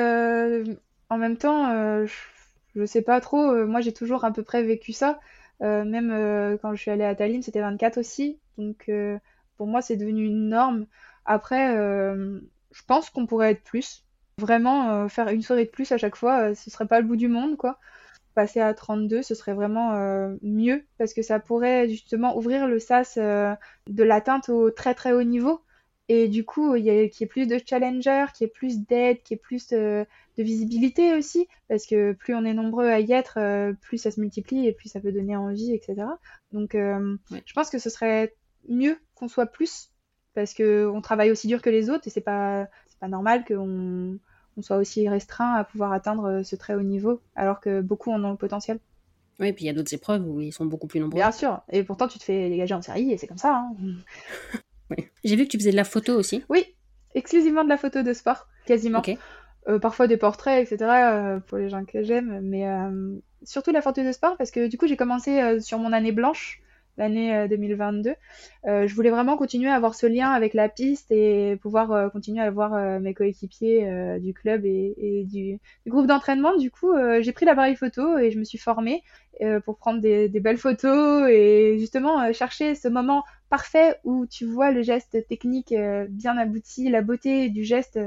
[1.09, 1.67] en même temps,
[2.07, 3.67] je ne sais pas trop.
[3.67, 5.21] moi, j'ai toujours à peu près vécu ça.
[5.63, 8.39] Euh, même euh, quand je suis allée à Tallinn, c'était 24 aussi.
[8.59, 9.19] Donc euh,
[9.57, 10.87] pour moi, c'est devenu une norme.
[11.27, 14.05] Après, je pense qu'on pourrait être plus.
[14.39, 17.29] Vraiment, faire une soirée de plus à chaque fois, ce serait pas le bout du
[17.29, 17.79] monde, quoi.
[18.35, 19.93] Passer à 32, ce serait vraiment
[20.43, 25.25] mieux parce que ça pourrait justement ouvrir le sas de l'atteinte au très très haut
[25.25, 25.61] niveau
[26.13, 28.53] et du coup, il y a, qu'il y ait plus de challengers, qu'il y ait
[28.53, 30.05] plus d'aide, qu'il y ait plus de,
[30.39, 34.19] visibilité aussi, parce que plus on est nombreux à y être, euh, plus ça se
[34.19, 36.09] multiplie et plus ça peut donner envie, etc.
[36.51, 38.35] Donc, euh, je pense que ce serait
[38.69, 39.93] mieux qu'on soit plus
[40.35, 43.45] parce que on travaille aussi dur que les autres et c'est pas c'est pas normal
[43.45, 44.19] qu'on
[44.63, 48.31] soit aussi restreint à pouvoir atteindre ce très haut niveau, alors que beaucoup en ont
[48.31, 48.79] le potentiel.
[49.41, 51.19] Oui, et puis il y a d'autres épreuves où ils sont beaucoup plus nombreux.
[51.19, 53.57] Bien sûr, et pourtant tu te fais dégager en série et c'est comme ça.
[53.57, 53.75] Hein.
[54.91, 55.09] oui.
[55.25, 56.45] J'ai vu que tu faisais de la photo aussi.
[56.49, 56.65] Oui,
[57.15, 59.03] exclusivement de la photo de sport, quasiment.
[59.69, 60.91] Euh, parfois des portraits, etc.
[60.91, 64.69] Euh, pour les gens que j'aime, mais euh, surtout la photo de sport parce que
[64.69, 66.63] du coup j'ai commencé sur mon année blanche
[67.01, 68.15] l'année 2022.
[68.65, 72.51] je voulais vraiment continuer à avoir ce lien avec la piste et pouvoir continuer à
[72.51, 76.57] voir mes coéquipiers du club et, du, groupe d'entraînement.
[76.57, 79.03] Du coup, j'ai pris l'appareil photo et je me suis formée
[79.65, 84.71] pour prendre des, des, belles photos et justement chercher ce moment parfait où tu vois
[84.71, 85.75] le geste technique
[86.11, 87.99] bien abouti, la beauté du geste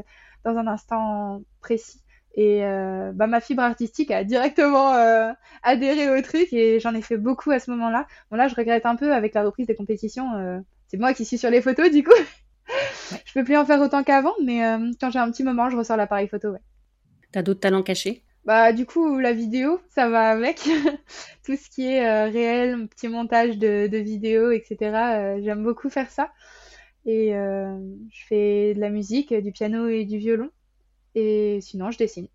[0.44, 2.03] dans un instant précis.
[2.36, 5.31] Et euh, bah, ma fibre artistique a directement euh,
[5.61, 8.07] adhéré au truc et j'en ai fait beaucoup à ce moment-là.
[8.31, 10.34] Bon là, je regrette un peu avec la reprise des compétitions.
[10.36, 12.11] Euh, c'est moi qui suis sur les photos du coup.
[13.25, 14.61] je peux plus en faire autant qu'avant, mais
[14.99, 16.49] quand j'ai un petit moment, je ressors l'appareil photo.
[16.49, 16.61] Ouais.
[17.31, 18.23] T'as d'autres talents cachés?
[18.45, 20.67] Bah du coup, la vidéo, ça va avec.
[21.45, 25.39] Tout ce qui est réel, petit montage de, de vidéos, etc.
[25.43, 26.31] J'aime beaucoup faire ça.
[27.05, 30.49] Et je fais de la musique, du piano et du violon.
[31.16, 32.28] Et sinon, je dessine.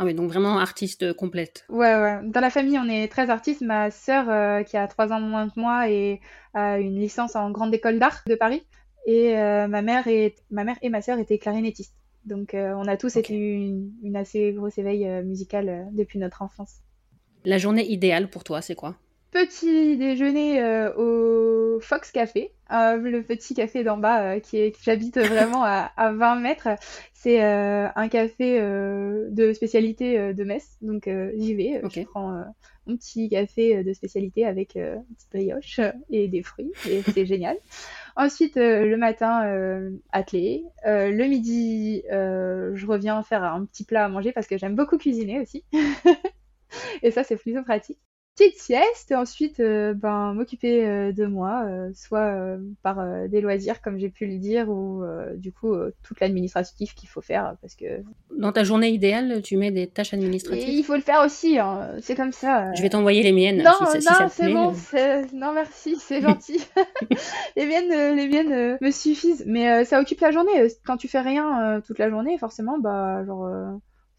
[0.00, 1.64] Ah oui, donc vraiment artiste complète.
[1.68, 2.20] Ouais, ouais.
[2.22, 3.62] Dans la famille, on est très artistes.
[3.62, 6.20] Ma sœur, euh, qui a trois ans moins que moi, et
[6.54, 8.62] a une licence en grande école d'art de Paris.
[9.06, 11.96] Et euh, ma mère et ma mère et ma sœur étaient clarinettistes.
[12.24, 16.76] Donc, euh, on a tous été une, une, assez grosse éveil musical depuis notre enfance.
[17.44, 18.96] La journée idéale pour toi, c'est quoi?
[19.30, 20.62] Petit déjeuner
[20.96, 26.36] au Fox Café, le petit café d'en bas qui est, j'habite vraiment à, à, 20
[26.36, 26.68] mètres.
[27.20, 31.82] C'est euh, un café euh, de spécialité euh, de Metz, donc j'y vais.
[31.92, 32.44] Je prends
[32.86, 37.56] mon petit café de spécialité avec une petite brioche et des fruits, et c'est génial.
[38.14, 40.64] Ensuite, le matin, attelé.
[40.84, 45.40] le midi, je reviens faire un petit plat à manger parce que j'aime beaucoup cuisiner
[45.40, 45.64] aussi.
[47.02, 47.98] et ça, c'est plutôt pratique
[48.38, 52.36] petite sieste et ensuite euh, ben, m'occuper euh, de moi, euh, soit
[52.82, 55.02] par des loisirs comme j'ai pu le dire ou
[55.36, 57.84] du coup toute l'administratif qu'il faut faire parce que
[58.36, 60.68] dans ta journée idéale tu mets des tâches administratives?
[60.68, 62.72] il faut le faire aussi, hein, c'est comme ça.
[62.74, 63.58] Je vais t'envoyer les miennes.
[63.58, 64.72] Non, non, c'est bon,
[65.34, 66.60] non merci, c'est gentil.
[67.56, 70.68] les miennes, les miennes me suffisent, mais ça occupe la journée.
[70.84, 73.48] Quand tu fais rien toute la journée, forcément, bah genre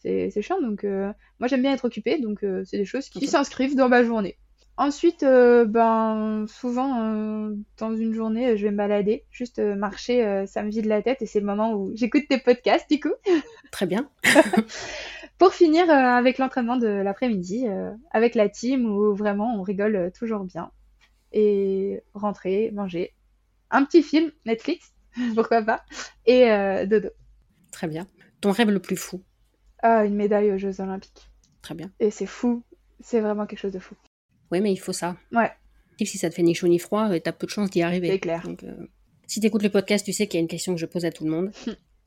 [0.02, 0.62] c'est chiant.
[0.62, 2.20] Donc, euh, moi, j'aime bien être occupée.
[2.20, 4.38] Donc, euh, c'est des choses qui s'inscrivent dans ma journée.
[4.78, 9.26] Ensuite, euh, ben, souvent, dans une journée, je vais me balader.
[9.30, 11.22] Juste marcher, ça me vide la tête.
[11.22, 13.14] Et c'est le moment où j'écoute tes podcasts, du coup.
[13.72, 14.10] Très bien.
[15.38, 17.66] Pour finir avec l'entraînement de l'après-midi,
[18.12, 20.72] avec la team, où vraiment on rigole toujours bien.
[21.34, 23.14] Et rentrer, manger.
[23.72, 24.94] Un petit film, Netflix,
[25.36, 25.84] pourquoi pas.
[26.26, 26.46] Et
[26.88, 27.10] dodo.
[27.72, 28.08] Très bien.
[28.40, 29.22] Ton rêve le plus fou?
[29.82, 31.30] Ah, une médaille aux Jeux Olympiques.
[31.62, 31.92] Très bien.
[32.00, 32.64] Et c'est fou.
[33.02, 33.96] C'est vraiment quelque chose de fou.
[34.52, 35.16] Oui, mais il faut ça.
[35.32, 35.52] Ouais.
[36.00, 38.10] Si ça te fait ni chaud ni froid, t'as peu de chances d'y arriver.
[38.10, 38.42] C'est clair.
[38.46, 38.88] Donc, euh,
[39.28, 41.12] Si t'écoutes le podcast, tu sais qu'il y a une question que je pose à
[41.12, 41.52] tout le monde.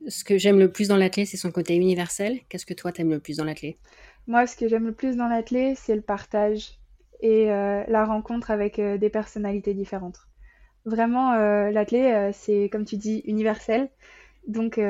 [0.08, 2.40] ce que j'aime le plus dans l'athlète, c'est son côté universel.
[2.48, 3.76] Qu'est-ce que toi t'aimes le plus dans l'athlète
[4.26, 6.78] Moi, ce que j'aime le plus dans l'athlète, c'est le partage
[7.20, 10.18] et euh, la rencontre avec euh, des personnalités différentes.
[10.84, 11.36] Vraiment,
[11.70, 13.88] l'athlète, c'est comme tu dis, universel.
[14.48, 14.80] Donc,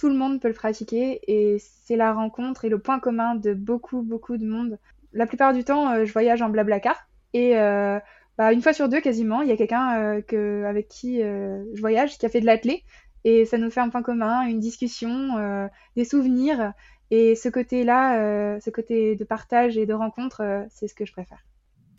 [0.00, 3.52] tout le monde peut le pratiquer et c'est la rencontre et le point commun de
[3.52, 4.78] beaucoup, beaucoup de monde.
[5.12, 8.00] La plupart du temps, euh, je voyage en blablacar et euh,
[8.38, 12.16] bah, une fois sur deux quasiment, il y a quelqu'un euh, avec qui je voyage
[12.16, 12.82] qui a fait de l'athlé
[13.24, 16.72] et ça nous fait un point commun, une discussion, des souvenirs
[17.10, 21.44] et ce côté-là, ce côté de partage et de rencontre, c'est ce que je préfère.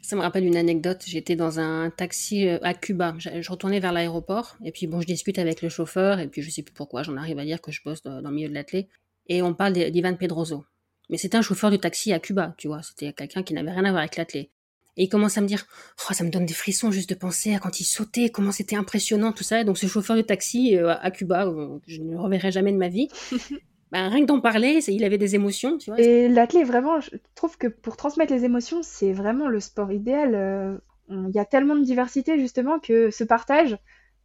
[0.01, 1.03] Ça me rappelle une anecdote.
[1.05, 3.15] J'étais dans un taxi euh, à Cuba.
[3.19, 6.49] Je, retournais vers l'aéroport et puis bon, je discute avec le chauffeur et puis je
[6.49, 7.03] sais plus pourquoi.
[7.03, 8.87] J'en arrive à dire que je bosse dans, le milieu de l'athlète
[9.27, 10.65] et on parle d'Ivan Pedroso.
[11.09, 12.81] Mais c'était un chauffeur de taxi à Cuba, tu vois.
[12.81, 14.49] C'était quelqu'un qui n'avait rien à voir avec l'athlète.
[14.97, 15.65] Et il commence à me dire,
[16.09, 18.75] oh, ça me donne des frissons juste de penser à quand il sautait, comment c'était
[18.75, 19.61] impressionnant, tout ça.
[19.61, 22.71] Et donc ce chauffeur de taxi euh, à Cuba, euh, je ne le reverrai jamais
[22.71, 23.07] de ma vie.
[23.91, 25.99] Bah, rien que d'en parler, il avait des émotions, tu vois.
[25.99, 30.33] Et l'athlète, vraiment, je trouve que pour transmettre les émotions, c'est vraiment le sport idéal.
[30.33, 30.77] Euh,
[31.09, 33.77] il y a tellement de diversité, justement, que ce partage,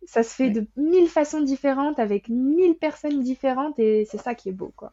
[0.05, 4.51] ça se fait de mille façons différentes, avec mille personnes différentes, et c'est ça qui
[4.51, 4.93] est beau, quoi.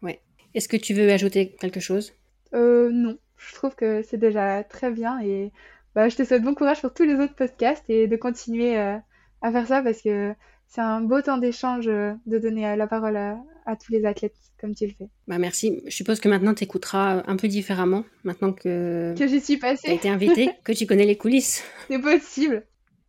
[0.00, 0.20] Ouais.
[0.54, 2.12] Est-ce que tu veux ajouter quelque chose?
[2.54, 3.18] Euh, Non.
[3.36, 5.52] Je trouve que c'est déjà très bien, et
[5.94, 8.96] bah, je te souhaite bon courage pour tous les autres podcasts, et de continuer euh,
[9.42, 10.34] à faire ça, parce que
[10.68, 14.36] c'est un beau temps d'échange euh, de donner la parole à, à tous les athlètes
[14.60, 15.08] comme tu le fais.
[15.26, 15.80] Bah merci.
[15.86, 19.86] Je suppose que maintenant tu écouteras un peu différemment, maintenant que, que j'y suis passée.
[19.86, 21.64] Tu as été invitée, que tu connais les coulisses.
[21.88, 22.66] C'est possible.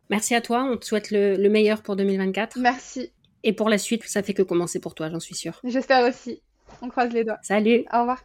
[0.08, 2.58] Merci à toi, on te souhaite le, le meilleur pour 2024.
[2.60, 3.12] Merci.
[3.42, 5.60] Et pour la suite, ça fait que commencer pour toi, j'en suis sûre.
[5.64, 6.42] J'espère aussi.
[6.82, 7.38] On croise les doigts.
[7.42, 7.84] Salut.
[7.92, 8.22] Au revoir.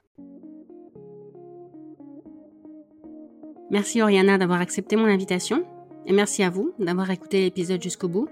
[3.71, 5.65] Merci Oriana d'avoir accepté mon invitation
[6.05, 8.29] et merci à vous d'avoir écouté l'épisode jusqu'au bout.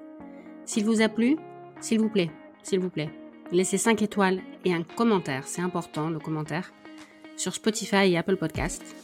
[0.65, 1.37] S'il vous a plu,
[1.81, 3.09] s'il vous plaît, s'il vous plaît,
[3.51, 6.73] laissez 5 étoiles et un commentaire, c'est important le commentaire,
[7.35, 8.95] sur Spotify et Apple Podcasts.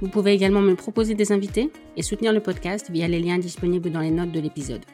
[0.00, 3.90] Vous pouvez également me proposer des invités et soutenir le podcast via les liens disponibles
[3.90, 4.84] dans les notes de l'épisode.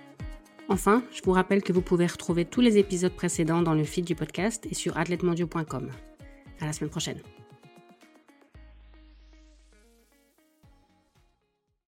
[0.68, 4.05] Enfin, je vous rappelle que vous pouvez retrouver tous les épisodes précédents dans le feed
[4.05, 5.90] du podcast et sur athlètemondiaux.com.
[6.61, 7.20] À la semaine prochaine.